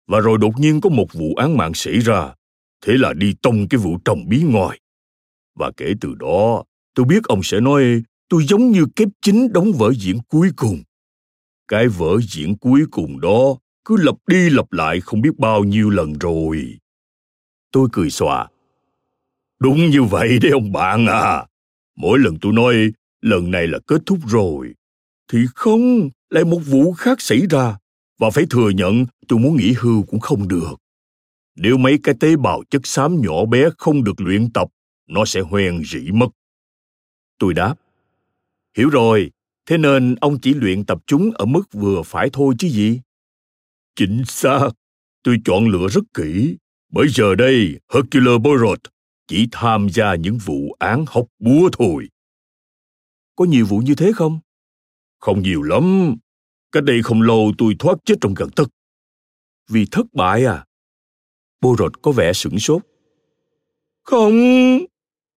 Và 0.06 0.20
rồi 0.20 0.38
đột 0.38 0.52
nhiên 0.58 0.80
có 0.80 0.90
một 0.90 1.12
vụ 1.12 1.34
án 1.34 1.56
mạng 1.56 1.74
xảy 1.74 1.98
ra. 1.98 2.34
Thế 2.86 2.92
là 2.96 3.12
đi 3.12 3.34
tông 3.42 3.68
cái 3.68 3.78
vụ 3.78 3.98
trồng 4.04 4.28
bí 4.28 4.42
ngòi. 4.42 4.78
Và 5.54 5.70
kể 5.76 5.94
từ 6.00 6.14
đó, 6.14 6.64
tôi 6.94 7.06
biết 7.06 7.24
ông 7.24 7.42
sẽ 7.42 7.60
nói 7.60 8.02
tôi 8.28 8.44
giống 8.44 8.70
như 8.70 8.86
kép 8.96 9.08
chính 9.22 9.52
đóng 9.52 9.72
vở 9.72 9.92
diễn 9.92 10.18
cuối 10.28 10.50
cùng. 10.56 10.82
Cái 11.68 11.88
vở 11.88 12.20
diễn 12.20 12.56
cuối 12.58 12.84
cùng 12.90 13.20
đó 13.20 13.56
cứ 13.84 13.96
lặp 13.96 14.14
đi 14.26 14.50
lặp 14.50 14.72
lại 14.72 15.00
không 15.00 15.20
biết 15.20 15.38
bao 15.38 15.64
nhiêu 15.64 15.90
lần 15.90 16.12
rồi. 16.18 16.78
Tôi 17.72 17.88
cười 17.92 18.10
xòa. 18.10 18.48
Đúng 19.58 19.90
như 19.90 20.02
vậy 20.02 20.38
đấy 20.42 20.52
ông 20.52 20.72
bạn 20.72 21.06
à. 21.06 21.46
Mỗi 21.96 22.18
lần 22.18 22.38
tôi 22.40 22.52
nói 22.52 22.74
lần 23.20 23.50
này 23.50 23.66
là 23.66 23.78
kết 23.86 24.02
thúc 24.06 24.18
rồi, 24.28 24.74
thì 25.30 25.38
không, 25.54 26.10
lại 26.30 26.44
một 26.44 26.60
vụ 26.66 26.92
khác 26.92 27.20
xảy 27.20 27.40
ra. 27.50 27.78
Và 28.18 28.30
phải 28.30 28.44
thừa 28.50 28.70
nhận 28.70 29.06
tôi 29.28 29.38
muốn 29.38 29.56
nghỉ 29.56 29.74
hưu 29.78 30.02
cũng 30.02 30.20
không 30.20 30.48
được. 30.48 30.74
Nếu 31.56 31.76
mấy 31.76 31.98
cái 32.02 32.14
tế 32.20 32.36
bào 32.36 32.62
chất 32.70 32.86
xám 32.86 33.20
nhỏ 33.22 33.44
bé 33.44 33.68
không 33.78 34.04
được 34.04 34.20
luyện 34.20 34.52
tập, 34.52 34.68
nó 35.08 35.24
sẽ 35.24 35.40
hoen 35.40 35.82
rỉ 35.84 36.10
mất. 36.12 36.28
Tôi 37.38 37.54
đáp. 37.54 37.74
Hiểu 38.76 38.90
rồi, 38.90 39.30
thế 39.66 39.78
nên 39.78 40.14
ông 40.14 40.40
chỉ 40.40 40.54
luyện 40.54 40.84
tập 40.84 40.98
chúng 41.06 41.30
ở 41.34 41.44
mức 41.44 41.62
vừa 41.72 42.02
phải 42.02 42.30
thôi 42.32 42.54
chứ 42.58 42.68
gì? 42.68 43.00
Chính 43.96 44.22
xác, 44.26 44.68
tôi 45.22 45.36
chọn 45.44 45.68
lựa 45.68 45.88
rất 45.88 46.04
kỹ. 46.14 46.56
Bởi 46.92 47.08
giờ 47.08 47.34
đây, 47.34 47.80
Hercule 47.94 48.38
Poirot 48.44 48.78
chỉ 49.26 49.48
tham 49.52 49.88
gia 49.90 50.14
những 50.14 50.38
vụ 50.38 50.76
án 50.78 51.04
hóc 51.08 51.26
búa 51.38 51.68
thôi. 51.72 52.08
Có 53.36 53.44
nhiều 53.44 53.66
vụ 53.66 53.78
như 53.78 53.94
thế 53.94 54.12
không? 54.14 54.40
Không 55.20 55.42
nhiều 55.42 55.62
lắm. 55.62 56.16
Cách 56.72 56.84
đây 56.84 57.02
không 57.02 57.22
lâu 57.22 57.52
tôi 57.58 57.76
thoát 57.78 57.98
chết 58.04 58.14
trong 58.20 58.34
gần 58.34 58.48
tất. 58.56 58.64
Vì 59.68 59.86
thất 59.90 60.06
bại 60.12 60.44
à? 60.44 60.66
Poirot 61.62 62.02
có 62.02 62.12
vẻ 62.12 62.32
sửng 62.32 62.58
sốt. 62.58 62.82
Không, 64.02 64.34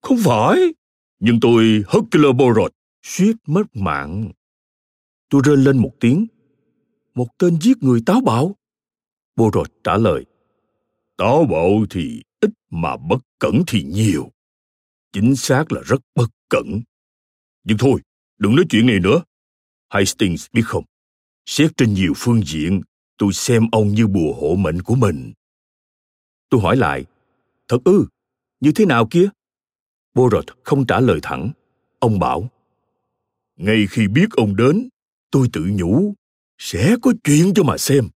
không 0.01 0.17
phải. 0.23 0.73
Nhưng 1.19 1.39
tôi 1.39 1.83
hất 1.87 2.03
killer 2.11 2.35
bô 2.35 2.53
rột, 2.53 2.73
suýt 3.01 3.35
mất 3.47 3.75
mạng. 3.75 4.31
Tôi 5.29 5.41
rên 5.45 5.63
lên 5.63 5.77
một 5.77 5.91
tiếng. 5.99 6.27
Một 7.15 7.27
tên 7.37 7.57
giết 7.61 7.77
người 7.83 8.03
táo 8.05 8.21
bạo. 8.21 8.55
Poirot 9.37 9.67
trả 9.83 9.97
lời. 9.97 10.25
Táo 11.17 11.45
bạo 11.45 11.85
thì 11.89 12.21
ít 12.39 12.51
mà 12.69 12.97
bất 12.97 13.19
cẩn 13.39 13.61
thì 13.67 13.83
nhiều. 13.83 14.31
Chính 15.11 15.35
xác 15.35 15.71
là 15.71 15.81
rất 15.85 16.01
bất 16.15 16.29
cẩn. 16.49 16.81
Nhưng 17.63 17.77
thôi, 17.77 18.01
đừng 18.37 18.55
nói 18.55 18.65
chuyện 18.69 18.85
này 18.85 18.99
nữa. 18.99 19.23
Hastings 19.93 20.45
biết 20.53 20.61
không, 20.65 20.83
xét 21.45 21.71
trên 21.77 21.93
nhiều 21.93 22.13
phương 22.15 22.41
diện, 22.45 22.81
tôi 23.17 23.33
xem 23.33 23.67
ông 23.71 23.87
như 23.87 24.07
bùa 24.07 24.33
hộ 24.33 24.55
mệnh 24.55 24.81
của 24.81 24.95
mình. 24.95 25.33
Tôi 26.49 26.61
hỏi 26.61 26.77
lại, 26.77 27.05
thật 27.67 27.77
ư, 27.83 28.05
như 28.59 28.71
thế 28.75 28.85
nào 28.85 29.07
kia? 29.11 29.29
Borot 30.13 30.45
không 30.63 30.85
trả 30.85 30.99
lời 30.99 31.19
thẳng. 31.23 31.51
Ông 31.99 32.19
bảo, 32.19 32.49
ngay 33.55 33.87
khi 33.89 34.07
biết 34.07 34.31
ông 34.31 34.55
đến, 34.55 34.89
tôi 35.31 35.47
tự 35.53 35.65
nhủ, 35.73 36.13
sẽ 36.57 36.95
có 37.01 37.13
chuyện 37.23 37.53
cho 37.55 37.63
mà 37.63 37.77
xem. 37.77 38.09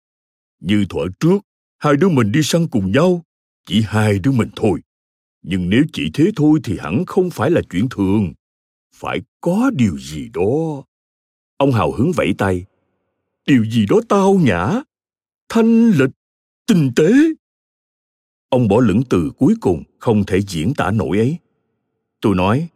Như 0.59 0.85
thuở 0.89 1.05
trước, 1.19 1.39
hai 1.77 1.93
đứa 1.95 2.09
mình 2.09 2.31
đi 2.31 2.39
săn 2.43 2.67
cùng 2.67 2.91
nhau, 2.91 3.21
chỉ 3.65 3.81
hai 3.87 4.19
đứa 4.19 4.31
mình 4.31 4.49
thôi. 4.55 4.81
Nhưng 5.41 5.69
nếu 5.69 5.83
chỉ 5.93 6.11
thế 6.13 6.31
thôi 6.35 6.59
thì 6.63 6.77
hẳn 6.79 7.03
không 7.07 7.29
phải 7.29 7.51
là 7.51 7.61
chuyện 7.69 7.87
thường. 7.89 8.33
Phải 8.95 9.21
có 9.41 9.71
điều 9.75 9.99
gì 9.99 10.29
đó. 10.33 10.83
Ông 11.57 11.71
hào 11.71 11.91
hứng 11.91 12.11
vẫy 12.11 12.33
tay. 12.37 12.65
Điều 13.45 13.65
gì 13.65 13.85
đó 13.89 13.99
tao 14.09 14.33
nhã, 14.33 14.81
thanh 15.49 15.89
lịch, 15.89 16.09
tinh 16.67 16.91
tế. 16.95 17.11
Ông 18.49 18.67
bỏ 18.67 18.79
lửng 18.79 19.01
từ 19.09 19.31
cuối 19.37 19.55
cùng 19.61 19.83
không 19.99 20.25
thể 20.25 20.41
diễn 20.41 20.73
tả 20.73 20.91
nổi 20.91 21.17
ấy. 21.17 21.37
Tôi 22.21 22.35
nói, 22.35 22.69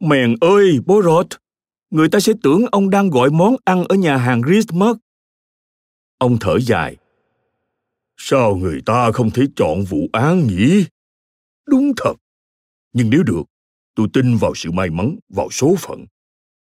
Mèn 0.00 0.34
ơi, 0.40 0.78
bố 0.86 1.02
người 1.90 2.08
ta 2.08 2.20
sẽ 2.20 2.32
tưởng 2.42 2.64
ông 2.72 2.90
đang 2.90 3.10
gọi 3.10 3.30
món 3.30 3.56
ăn 3.64 3.84
ở 3.84 3.94
nhà 3.96 4.16
hàng 4.16 4.40
Ritz. 4.40 4.96
Ông 6.18 6.36
thở 6.40 6.58
dài. 6.60 6.96
Sao 8.16 8.56
người 8.56 8.82
ta 8.86 9.12
không 9.12 9.30
thể 9.30 9.42
chọn 9.56 9.84
vụ 9.84 10.08
án 10.12 10.46
nhỉ? 10.46 10.84
Đúng 11.66 11.92
thật. 11.96 12.14
Nhưng 12.92 13.10
nếu 13.10 13.22
được, 13.22 13.42
tôi 13.94 14.08
tin 14.12 14.36
vào 14.36 14.54
sự 14.54 14.70
may 14.70 14.90
mắn, 14.90 15.16
vào 15.28 15.50
số 15.50 15.74
phận. 15.78 16.04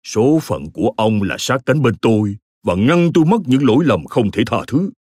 Số 0.05 0.39
phận 0.43 0.71
của 0.71 0.93
ông 0.97 1.23
là 1.23 1.37
sát 1.39 1.59
cánh 1.67 1.83
bên 1.83 1.95
tôi 2.03 2.37
và 2.63 2.75
ngăn 2.75 3.11
tôi 3.15 3.25
mất 3.25 3.39
những 3.47 3.65
lỗi 3.65 3.85
lầm 3.85 4.05
không 4.05 4.31
thể 4.31 4.43
tha 4.47 4.59
thứ. 4.67 4.91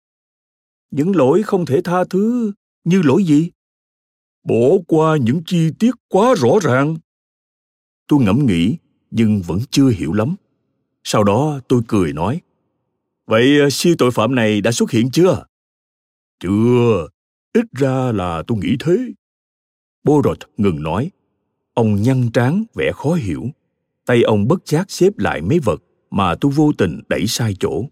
Những 0.90 1.16
lỗi 1.16 1.42
không 1.42 1.66
thể 1.66 1.80
tha 1.84 2.04
thứ 2.10 2.52
như 2.84 3.02
lỗi 3.02 3.24
gì? 3.24 3.50
Bỏ 4.44 4.68
qua 4.86 5.16
những 5.16 5.42
chi 5.46 5.70
tiết 5.78 5.94
quá 6.08 6.34
rõ 6.36 6.50
ràng. 6.62 6.96
Tôi 8.08 8.20
ngẫm 8.22 8.46
nghĩ 8.46 8.76
nhưng 9.10 9.42
vẫn 9.42 9.58
chưa 9.70 9.88
hiểu 9.88 10.12
lắm. 10.12 10.34
Sau 11.04 11.24
đó 11.24 11.60
tôi 11.68 11.82
cười 11.88 12.12
nói, 12.12 12.40
Vậy 13.26 13.60
ờ, 13.60 13.70
siêu 13.70 13.94
tội 13.98 14.10
phạm 14.10 14.34
này 14.34 14.60
đã 14.60 14.72
xuất 14.72 14.90
hiện 14.90 15.10
chưa? 15.10 15.44
Chưa, 16.40 17.08
ít 17.52 17.64
ra 17.72 18.12
là 18.12 18.42
tôi 18.46 18.58
nghĩ 18.58 18.76
thế. 18.80 19.12
Borot 20.04 20.38
ngừng 20.56 20.82
nói. 20.82 21.10
Ông 21.74 22.02
nhăn 22.02 22.30
trán 22.30 22.64
vẻ 22.74 22.92
khó 22.94 23.14
hiểu. 23.14 23.46
Tay 24.06 24.22
ông 24.22 24.48
bất 24.48 24.66
giác 24.66 24.90
xếp 24.90 25.18
lại 25.18 25.42
mấy 25.42 25.58
vật 25.58 25.82
mà 26.10 26.34
tôi 26.34 26.52
vô 26.52 26.72
tình 26.78 27.00
đẩy 27.08 27.26
sai 27.26 27.56
chỗ. 27.60 27.84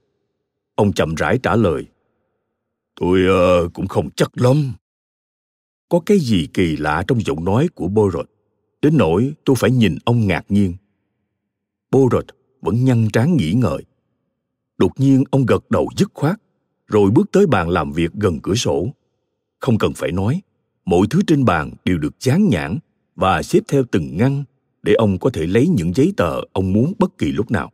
Ông 0.75 0.93
chậm 0.93 1.15
rãi 1.15 1.39
trả 1.43 1.57
lời. 1.57 1.87
Tôi 3.01 3.21
uh, 3.21 3.73
cũng 3.73 3.89
không 3.89 4.11
chắc 4.17 4.31
lắm. 4.35 4.73
Có 5.89 6.01
cái 6.07 6.19
gì 6.19 6.49
kỳ 6.55 6.77
lạ 6.77 7.05
trong 7.09 7.21
giọng 7.21 7.45
nói 7.45 7.69
của 7.75 7.89
Borod, 7.89 8.27
đến 8.83 8.97
nỗi 8.97 9.33
tôi 9.45 9.57
phải 9.57 9.71
nhìn 9.71 9.99
ông 10.05 10.27
ngạc 10.27 10.45
nhiên. 10.49 10.75
Borod 11.91 12.25
vẫn 12.61 12.85
nhăn 12.85 13.09
trán 13.13 13.37
nghĩ 13.37 13.53
ngợi. 13.53 13.85
Đột 14.79 15.01
nhiên 15.01 15.25
ông 15.31 15.47
gật 15.47 15.71
đầu 15.71 15.89
dứt 15.97 16.11
khoát, 16.15 16.41
rồi 16.87 17.11
bước 17.11 17.33
tới 17.33 17.47
bàn 17.47 17.69
làm 17.69 17.93
việc 17.93 18.13
gần 18.15 18.39
cửa 18.43 18.55
sổ. 18.55 18.89
Không 19.59 19.79
cần 19.79 19.93
phải 19.97 20.13
nói, 20.13 20.43
mọi 20.85 21.07
thứ 21.11 21.21
trên 21.27 21.45
bàn 21.45 21.71
đều 21.85 21.99
được 21.99 22.21
dán 22.21 22.49
nhãn 22.49 22.79
và 23.17 23.43
xếp 23.43 23.61
theo 23.69 23.85
từng 23.91 24.17
ngăn 24.17 24.45
để 24.83 24.95
ông 24.95 25.19
có 25.19 25.31
thể 25.31 25.47
lấy 25.47 25.69
những 25.69 25.95
giấy 25.95 26.13
tờ 26.17 26.41
ông 26.53 26.73
muốn 26.73 26.93
bất 26.99 27.19
kỳ 27.19 27.33
lúc 27.33 27.51
nào. 27.51 27.73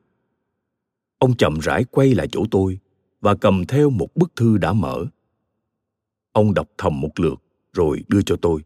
Ông 1.19 1.37
chậm 1.37 1.59
rãi 1.59 1.85
quay 1.85 2.15
lại 2.15 2.29
chỗ 2.33 2.45
tôi 2.51 2.79
và 3.21 3.35
cầm 3.35 3.65
theo 3.67 3.91
một 3.91 4.17
bức 4.17 4.37
thư 4.37 4.59
đã 4.59 4.73
mở. 4.73 5.07
Ông 6.33 6.55
đọc 6.55 6.69
thầm 6.79 7.01
một 7.01 7.21
lượt 7.21 7.43
rồi 7.73 8.05
đưa 8.09 8.23
cho 8.23 8.37
tôi. 8.37 8.61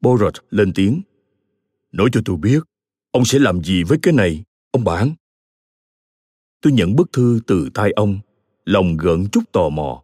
Borot 0.00 0.34
lên 0.50 0.72
tiếng. 0.74 1.02
Nói 1.92 2.08
cho 2.12 2.20
tôi 2.24 2.36
biết, 2.36 2.62
ông 3.10 3.24
sẽ 3.24 3.38
làm 3.38 3.64
gì 3.64 3.82
với 3.82 3.98
cái 4.02 4.14
này, 4.14 4.44
ông 4.70 4.84
bạn? 4.84 5.14
Tôi 6.60 6.72
nhận 6.72 6.96
bức 6.96 7.12
thư 7.12 7.40
từ 7.46 7.68
tay 7.74 7.90
ông, 7.90 8.18
lòng 8.64 8.96
gợn 8.96 9.26
chút 9.32 9.52
tò 9.52 9.68
mò. 9.68 10.02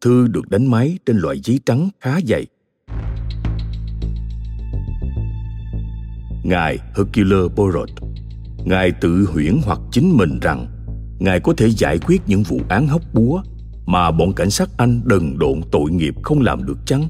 Thư 0.00 0.26
được 0.26 0.48
đánh 0.48 0.70
máy 0.70 0.98
trên 1.06 1.16
loại 1.16 1.40
giấy 1.44 1.60
trắng 1.66 1.88
khá 2.00 2.20
dày. 2.26 2.46
Ngài 6.42 6.78
Hercule 6.96 7.48
Poirot, 7.56 7.88
Ngài 8.64 8.92
tự 9.00 9.26
huyễn 9.32 9.60
hoặc 9.64 9.78
chính 9.92 10.16
mình 10.16 10.38
rằng 10.40 10.66
Ngài 11.18 11.40
có 11.40 11.54
thể 11.56 11.70
giải 11.70 11.98
quyết 11.98 12.22
những 12.26 12.42
vụ 12.42 12.60
án 12.68 12.88
hóc 12.88 13.02
búa 13.12 13.42
mà 13.86 14.10
bọn 14.10 14.32
cảnh 14.32 14.50
sát 14.50 14.68
Anh 14.76 15.00
đần 15.04 15.38
độn 15.38 15.60
tội 15.72 15.90
nghiệp 15.90 16.14
không 16.22 16.40
làm 16.40 16.66
được 16.66 16.78
chăng? 16.86 17.08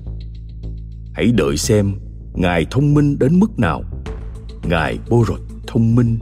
Hãy 1.14 1.32
đợi 1.32 1.56
xem 1.56 1.94
Ngài 2.34 2.66
thông 2.70 2.94
minh 2.94 3.18
đến 3.18 3.40
mức 3.40 3.58
nào. 3.58 3.82
Ngài 4.68 4.98
Poirot 5.10 5.40
thông 5.66 5.94
minh. 5.94 6.18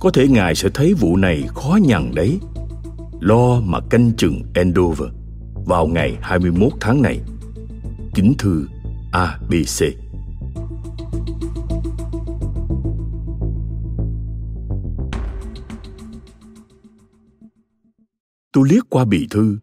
Có 0.00 0.10
thể 0.10 0.28
Ngài 0.28 0.54
sẽ 0.54 0.68
thấy 0.74 0.94
vụ 0.94 1.16
này 1.16 1.42
khó 1.54 1.78
nhằn 1.82 2.14
đấy. 2.14 2.38
Lo 3.20 3.60
mà 3.60 3.80
canh 3.90 4.12
chừng 4.16 4.42
Andover 4.54 5.08
vào 5.66 5.86
ngày 5.86 6.16
21 6.20 6.72
tháng 6.80 7.02
này. 7.02 7.20
Kính 8.14 8.34
thư 8.38 8.66
ABC. 9.12 10.09
Tôi 18.52 18.68
liếc 18.68 18.90
qua 18.90 19.04
bì 19.04 19.26
thư, 19.30 19.58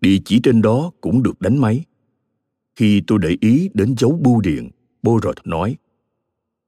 địa 0.00 0.18
chỉ 0.24 0.40
trên 0.42 0.62
đó 0.62 0.90
cũng 1.00 1.22
được 1.22 1.40
đánh 1.40 1.58
máy. 1.58 1.84
Khi 2.76 3.02
tôi 3.06 3.18
để 3.22 3.36
ý 3.40 3.70
đến 3.74 3.94
dấu 3.98 4.18
bưu 4.22 4.40
điện, 4.40 4.70
Borot 5.02 5.36
nói, 5.44 5.76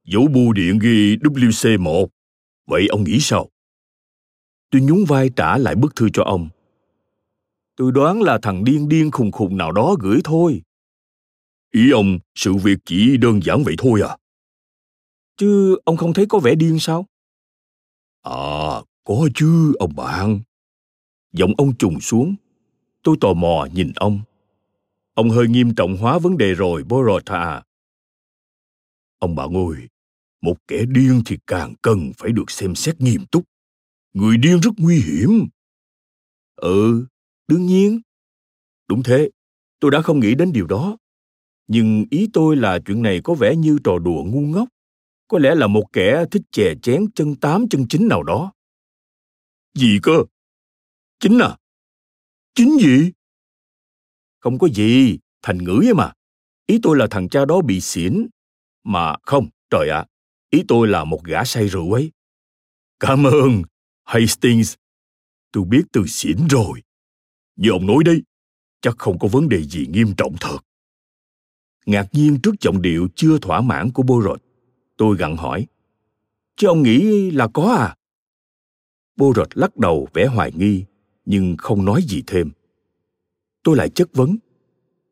Dấu 0.04 0.26
bưu 0.35 0.52
điện 0.52 0.78
ghi 0.78 1.16
WC1, 1.16 2.06
vậy 2.66 2.87
ông 2.90 3.04
nghĩ 3.04 3.20
sao? 3.20 3.48
Tôi 4.70 4.82
nhún 4.82 5.04
vai 5.04 5.30
trả 5.37 5.58
lại 5.58 5.74
bức 5.74 5.96
thư 5.96 6.08
cho 6.12 6.22
ông. 6.22 6.48
Tôi 7.76 7.92
đoán 7.92 8.22
là 8.22 8.38
thằng 8.42 8.64
điên 8.64 8.88
điên 8.88 9.11
khùng 9.11 9.32
khùng 9.32 9.56
nào 9.56 9.72
đó 9.72 9.96
gửi 10.00 10.20
thôi. 10.24 10.62
Ý 11.70 11.90
ông, 11.90 12.18
sự 12.35 12.54
việc 12.54 12.78
chỉ 12.85 13.16
đơn 13.16 13.40
giản 13.42 13.62
vậy 13.64 13.74
thôi 13.78 14.00
à? 14.08 14.16
Chứ 15.37 15.76
ông 15.85 15.96
không 15.96 16.12
thấy 16.12 16.26
có 16.26 16.38
vẻ 16.38 16.54
điên 16.54 16.78
sao? 16.78 17.06
À, 18.22 18.37
có 19.04 19.28
chứ, 19.35 19.72
ông 19.78 19.96
bạn. 19.96 20.40
Giọng 21.32 21.52
ông 21.58 21.76
trùng 21.76 22.00
xuống. 22.00 22.34
Tôi 23.02 23.16
tò 23.20 23.34
mò 23.34 23.66
nhìn 23.74 23.92
ông. 23.96 24.20
Ông 25.14 25.30
hơi 25.30 25.48
nghiêm 25.48 25.74
trọng 25.74 25.96
hóa 25.96 26.18
vấn 26.18 26.36
đề 26.36 26.54
rồi, 26.54 26.84
Borota 26.84 27.38
à. 27.38 27.62
Ông 29.18 29.34
bà 29.34 29.44
ngồi 29.46 29.76
một 30.42 30.56
kẻ 30.68 30.84
điên 30.88 31.22
thì 31.26 31.38
càng 31.46 31.74
cần 31.82 32.12
phải 32.18 32.32
được 32.32 32.50
xem 32.50 32.74
xét 32.74 33.00
nghiêm 33.00 33.26
túc. 33.26 33.44
Người 34.12 34.36
điên 34.36 34.60
rất 34.60 34.70
nguy 34.76 35.00
hiểm. 35.00 35.48
Ừ, 36.56 37.06
đương 37.48 37.66
nhiên. 37.66 38.00
Đúng 38.88 39.02
thế, 39.02 39.30
tôi 39.80 39.90
đã 39.90 40.02
không 40.02 40.20
nghĩ 40.20 40.34
đến 40.34 40.52
điều 40.52 40.66
đó. 40.66 40.96
Nhưng 41.66 42.04
ý 42.10 42.28
tôi 42.32 42.56
là 42.56 42.78
chuyện 42.86 43.02
này 43.02 43.20
có 43.24 43.34
vẻ 43.34 43.56
như 43.56 43.78
trò 43.84 43.98
đùa 43.98 44.24
ngu 44.24 44.40
ngốc. 44.40 44.68
Có 45.28 45.38
lẽ 45.38 45.54
là 45.54 45.66
một 45.66 45.84
kẻ 45.92 46.24
thích 46.30 46.42
chè 46.50 46.74
chén 46.82 47.04
chân 47.14 47.34
tám 47.34 47.68
chân 47.68 47.86
chín 47.88 48.08
nào 48.08 48.22
đó. 48.22 48.52
Gì 49.74 49.98
cơ? 50.02 50.12
Chính 51.22 51.38
à? 51.38 51.56
Chính 52.54 52.78
gì? 52.80 53.12
Không 54.40 54.58
có 54.58 54.68
gì, 54.68 55.18
thành 55.42 55.58
ngữ 55.58 55.80
ấy 55.87 55.94
mà. 55.94 56.12
Ý 56.66 56.78
tôi 56.82 56.96
là 56.96 57.06
thằng 57.11 57.28
cha 57.28 57.44
đó 57.44 57.61
bị 57.61 57.80
xỉn. 57.80 58.26
Mà 58.85 59.14
không, 59.22 59.48
trời 59.70 59.88
ạ, 59.88 59.98
à, 59.98 60.06
ý 60.50 60.62
tôi 60.68 60.88
là 60.88 61.04
một 61.04 61.24
gã 61.24 61.44
say 61.44 61.68
rượu 61.68 61.92
ấy. 61.92 62.12
Cảm 63.00 63.24
ơn, 63.24 63.62
Hastings. 64.04 64.74
Tôi 65.52 65.64
biết 65.64 65.82
từ 65.92 66.06
xỉn 66.06 66.37
rồi. 66.50 66.82
Như 67.56 67.70
ông 67.70 67.87
nói 67.87 67.98
đấy, 68.04 68.22
chắc 68.80 68.94
không 68.98 69.18
có 69.18 69.28
vấn 69.28 69.48
đề 69.48 69.62
gì 69.62 69.87
nghiêm 69.87 70.14
trọng 70.16 70.37
thật. 70.40 70.58
Ngạc 71.87 72.08
nhiên 72.12 72.38
trước 72.42 72.54
giọng 72.61 72.82
điệu 72.82 73.08
chưa 73.16 73.38
thỏa 73.38 73.61
mãn 73.61 73.92
của 73.92 74.02
Borot, 74.02 74.42
tôi 74.96 75.16
gặng 75.16 75.37
hỏi. 75.37 75.66
Chứ 76.56 76.68
ông 76.68 76.82
nghĩ 76.82 77.30
là 77.30 77.48
có 77.54 77.74
à? 77.78 77.96
Borot 79.16 79.48
lắc 79.54 79.76
đầu 79.76 80.08
vẻ 80.14 80.26
hoài 80.26 80.52
nghi, 80.52 80.85
nhưng 81.24 81.56
không 81.58 81.85
nói 81.85 82.02
gì 82.08 82.22
thêm. 82.26 82.50
Tôi 83.62 83.76
lại 83.76 83.88
chất 83.88 84.08
vấn. 84.12 84.37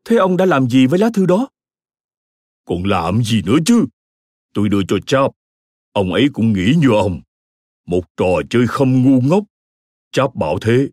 Thế 0.05 0.17
ông 0.17 0.37
đã 0.37 0.45
làm 0.45 0.69
gì 0.69 0.87
với 0.87 0.99
lá 0.99 1.11
thư 1.15 1.27
đó? 1.27 1.49
Còn 2.65 2.85
làm 2.85 3.23
gì 3.25 3.43
nữa 3.43 3.57
chứ? 3.67 3.85
Tôi 4.55 4.69
đưa 4.69 4.81
cho 4.89 4.97
Chap. 5.07 5.31
Ông 5.93 6.13
ấy 6.13 6.27
cũng 6.33 6.53
nghĩ 6.53 6.75
như 6.79 6.89
ông. 6.89 7.21
Một 7.87 8.05
trò 8.17 8.43
chơi 8.51 8.67
không 8.67 9.03
ngu 9.03 9.21
ngốc. 9.21 9.45
Chap 10.13 10.35
bảo 10.35 10.59
thế. 10.59 10.89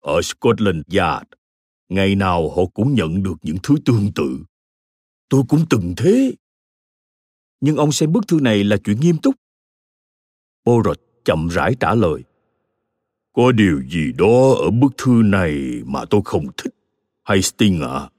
Ở 0.00 0.22
Scotland 0.22 0.82
Yard, 0.98 1.26
ngày 1.88 2.14
nào 2.14 2.50
họ 2.50 2.62
cũng 2.74 2.94
nhận 2.94 3.22
được 3.22 3.34
những 3.42 3.56
thứ 3.62 3.74
tương 3.84 4.12
tự. 4.14 4.44
Tôi 5.28 5.42
cũng 5.48 5.64
từng 5.70 5.94
thế. 5.96 6.34
Nhưng 7.60 7.76
ông 7.76 7.92
xem 7.92 8.12
bức 8.12 8.28
thư 8.28 8.40
này 8.40 8.64
là 8.64 8.76
chuyện 8.84 9.00
nghiêm 9.00 9.18
túc. 9.18 9.34
borod 10.64 10.98
chậm 11.24 11.48
rãi 11.48 11.74
trả 11.80 11.94
lời. 11.94 12.22
Có 13.32 13.52
điều 13.52 13.82
gì 13.82 14.12
đó 14.12 14.54
ở 14.60 14.70
bức 14.70 14.92
thư 14.98 15.22
này 15.24 15.82
mà 15.86 16.04
tôi 16.04 16.20
không 16.24 16.46
thích. 16.56 16.74
Hay 17.22 17.42
Sting 17.42 17.80
ạ? 17.80 17.88
À? 17.88 18.10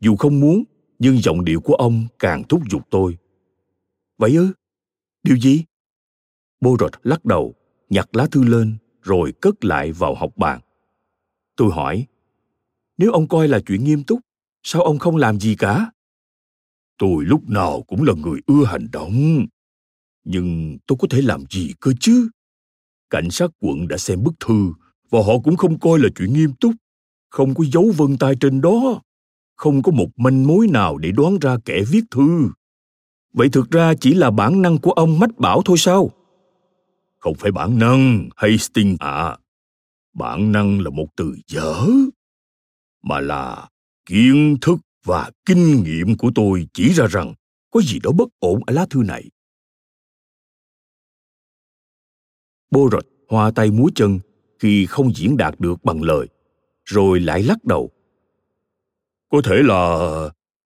Dù 0.00 0.16
không 0.16 0.40
muốn, 0.40 0.64
nhưng 0.98 1.18
giọng 1.18 1.44
điệu 1.44 1.60
của 1.60 1.74
ông 1.74 2.06
càng 2.18 2.42
thúc 2.48 2.62
giục 2.70 2.82
tôi. 2.90 3.16
Vậy 4.18 4.36
ư? 4.36 4.52
Điều 5.22 5.36
gì? 5.36 5.64
Borot 6.60 6.92
lắc 7.02 7.24
đầu, 7.24 7.54
nhặt 7.90 8.08
lá 8.12 8.26
thư 8.30 8.44
lên 8.44 8.76
rồi 9.02 9.32
cất 9.40 9.64
lại 9.64 9.92
vào 9.92 10.14
học 10.14 10.32
bàn. 10.36 10.60
Tôi 11.56 11.70
hỏi, 11.72 12.06
nếu 12.98 13.12
ông 13.12 13.28
coi 13.28 13.48
là 13.48 13.60
chuyện 13.66 13.84
nghiêm 13.84 14.04
túc, 14.04 14.20
sao 14.62 14.82
ông 14.82 14.98
không 14.98 15.16
làm 15.16 15.40
gì 15.40 15.54
cả? 15.54 15.90
Tôi 16.98 17.24
lúc 17.24 17.48
nào 17.48 17.82
cũng 17.82 18.02
là 18.02 18.12
người 18.14 18.40
ưa 18.46 18.64
hành 18.64 18.88
động. 18.92 19.46
Nhưng 20.24 20.78
tôi 20.86 20.98
có 21.00 21.08
thể 21.10 21.22
làm 21.22 21.44
gì 21.50 21.74
cơ 21.80 21.92
chứ? 22.00 22.28
Cảnh 23.10 23.30
sát 23.30 23.50
quận 23.60 23.88
đã 23.88 23.96
xem 23.96 24.22
bức 24.22 24.34
thư 24.40 24.72
và 25.10 25.18
họ 25.22 25.32
cũng 25.44 25.56
không 25.56 25.78
coi 25.78 25.98
là 25.98 26.08
chuyện 26.18 26.32
nghiêm 26.32 26.52
túc. 26.60 26.72
Không 27.30 27.54
có 27.54 27.64
dấu 27.72 27.92
vân 27.96 28.16
tay 28.16 28.34
trên 28.40 28.60
đó. 28.60 29.00
Không 29.56 29.82
có 29.82 29.92
một 29.92 30.08
manh 30.16 30.46
mối 30.46 30.66
nào 30.66 30.98
để 30.98 31.12
đoán 31.12 31.38
ra 31.38 31.56
kẻ 31.64 31.82
viết 31.90 32.04
thư. 32.10 32.50
Vậy 33.32 33.48
thực 33.48 33.70
ra 33.70 33.94
chỉ 34.00 34.14
là 34.14 34.30
bản 34.30 34.62
năng 34.62 34.78
của 34.78 34.90
ông 34.90 35.18
mách 35.18 35.38
bảo 35.38 35.62
thôi 35.64 35.78
sao? 35.78 36.10
Không 37.18 37.34
phải 37.34 37.52
bản 37.52 37.78
năng, 37.78 38.28
Hastings 38.36 39.00
ạ. 39.00 39.10
À. 39.10 39.36
Bản 40.14 40.52
năng 40.52 40.80
là 40.80 40.90
một 40.90 41.06
từ 41.16 41.36
dở, 41.46 41.86
mà 43.02 43.20
là 43.20 43.68
kiến 44.06 44.56
thức 44.60 44.78
và 45.04 45.30
kinh 45.44 45.82
nghiệm 45.82 46.16
của 46.16 46.30
tôi 46.34 46.66
chỉ 46.72 46.92
ra 46.92 47.06
rằng 47.06 47.34
có 47.70 47.80
gì 47.80 47.98
đó 48.02 48.10
bất 48.10 48.28
ổn 48.38 48.60
ở 48.66 48.72
lá 48.72 48.86
thư 48.90 49.02
này. 49.02 49.30
Bô 52.70 52.88
rột 52.92 53.06
hoa 53.28 53.50
tay 53.50 53.70
múa 53.70 53.88
chân 53.94 54.18
khi 54.58 54.86
không 54.86 55.14
diễn 55.14 55.36
đạt 55.36 55.60
được 55.60 55.84
bằng 55.84 56.02
lời, 56.02 56.26
rồi 56.84 57.20
lại 57.20 57.42
lắc 57.42 57.64
đầu. 57.64 57.90
Có 59.28 59.40
thể 59.44 59.62
là 59.62 59.94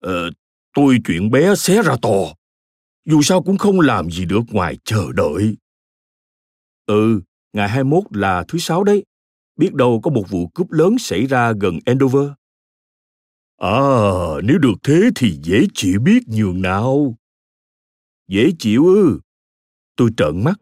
uh, 0.07 0.33
tôi 0.75 0.99
chuyện 1.05 1.31
bé 1.31 1.55
xé 1.55 1.83
ra 1.83 1.97
to. 2.03 2.35
Dù 3.05 3.23
sao 3.23 3.43
cũng 3.43 3.59
không 3.59 3.81
làm 3.81 4.11
gì 4.11 4.25
được 4.25 4.43
ngoài 4.51 4.79
chờ 4.85 5.13
đợi. 5.13 5.57
Ừ, 6.87 7.21
ngày 7.53 7.69
21 7.69 8.05
là 8.11 8.45
thứ 8.49 8.59
sáu 8.59 8.85
đấy. 8.85 9.05
Biết 9.57 9.75
đâu 9.75 10.01
có 10.03 10.11
một 10.11 10.25
vụ 10.29 10.49
cướp 10.49 10.71
lớn 10.71 10.99
xảy 10.99 11.27
ra 11.27 11.53
gần 11.61 11.79
Andover. 11.87 12.29
À, 13.57 13.81
nếu 14.45 14.59
được 14.59 14.75
thế 14.83 15.11
thì 15.17 15.39
dễ 15.43 15.67
chịu 15.75 16.01
biết 16.01 16.29
nhường 16.29 16.63
nào. 16.63 17.15
Dễ 18.29 18.51
chịu 18.59 18.87
ư? 18.87 19.21
Tôi 19.97 20.11
trợn 20.17 20.45
mắt. 20.45 20.61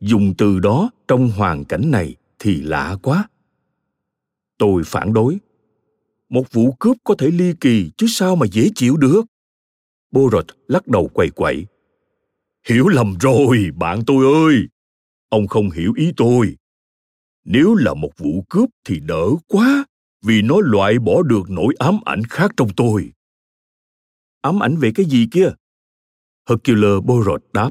Dùng 0.00 0.34
từ 0.38 0.58
đó 0.58 0.90
trong 1.08 1.30
hoàn 1.30 1.64
cảnh 1.64 1.90
này 1.90 2.14
thì 2.38 2.60
lạ 2.60 2.96
quá. 3.02 3.28
Tôi 4.58 4.82
phản 4.86 5.12
đối. 5.12 5.38
Một 6.28 6.52
vụ 6.52 6.72
cướp 6.72 6.96
có 7.04 7.14
thể 7.18 7.30
ly 7.30 7.54
kỳ 7.60 7.90
chứ 7.96 8.06
sao 8.08 8.36
mà 8.36 8.46
dễ 8.52 8.68
chịu 8.74 8.96
được. 8.96 9.22
Borot 10.10 10.46
lắc 10.68 10.86
đầu 10.86 11.08
quầy 11.08 11.30
quậy. 11.30 11.66
Hiểu 12.68 12.88
lầm 12.88 13.16
rồi, 13.20 13.70
bạn 13.76 14.00
tôi 14.06 14.46
ơi. 14.46 14.56
Ông 15.28 15.46
không 15.46 15.70
hiểu 15.70 15.92
ý 15.96 16.12
tôi. 16.16 16.56
Nếu 17.44 17.74
là 17.74 17.94
một 17.94 18.10
vụ 18.16 18.44
cướp 18.48 18.68
thì 18.84 19.00
đỡ 19.00 19.26
quá 19.48 19.84
vì 20.22 20.42
nó 20.42 20.60
loại 20.60 20.98
bỏ 20.98 21.22
được 21.22 21.50
nỗi 21.50 21.74
ám 21.78 22.00
ảnh 22.04 22.22
khác 22.24 22.50
trong 22.56 22.68
tôi. 22.76 23.12
Ám 24.40 24.62
ảnh 24.62 24.76
về 24.76 24.92
cái 24.94 25.06
gì 25.06 25.28
kia? 25.32 25.48
Hercule 26.48 27.00
borot 27.04 27.42
đáp. 27.52 27.70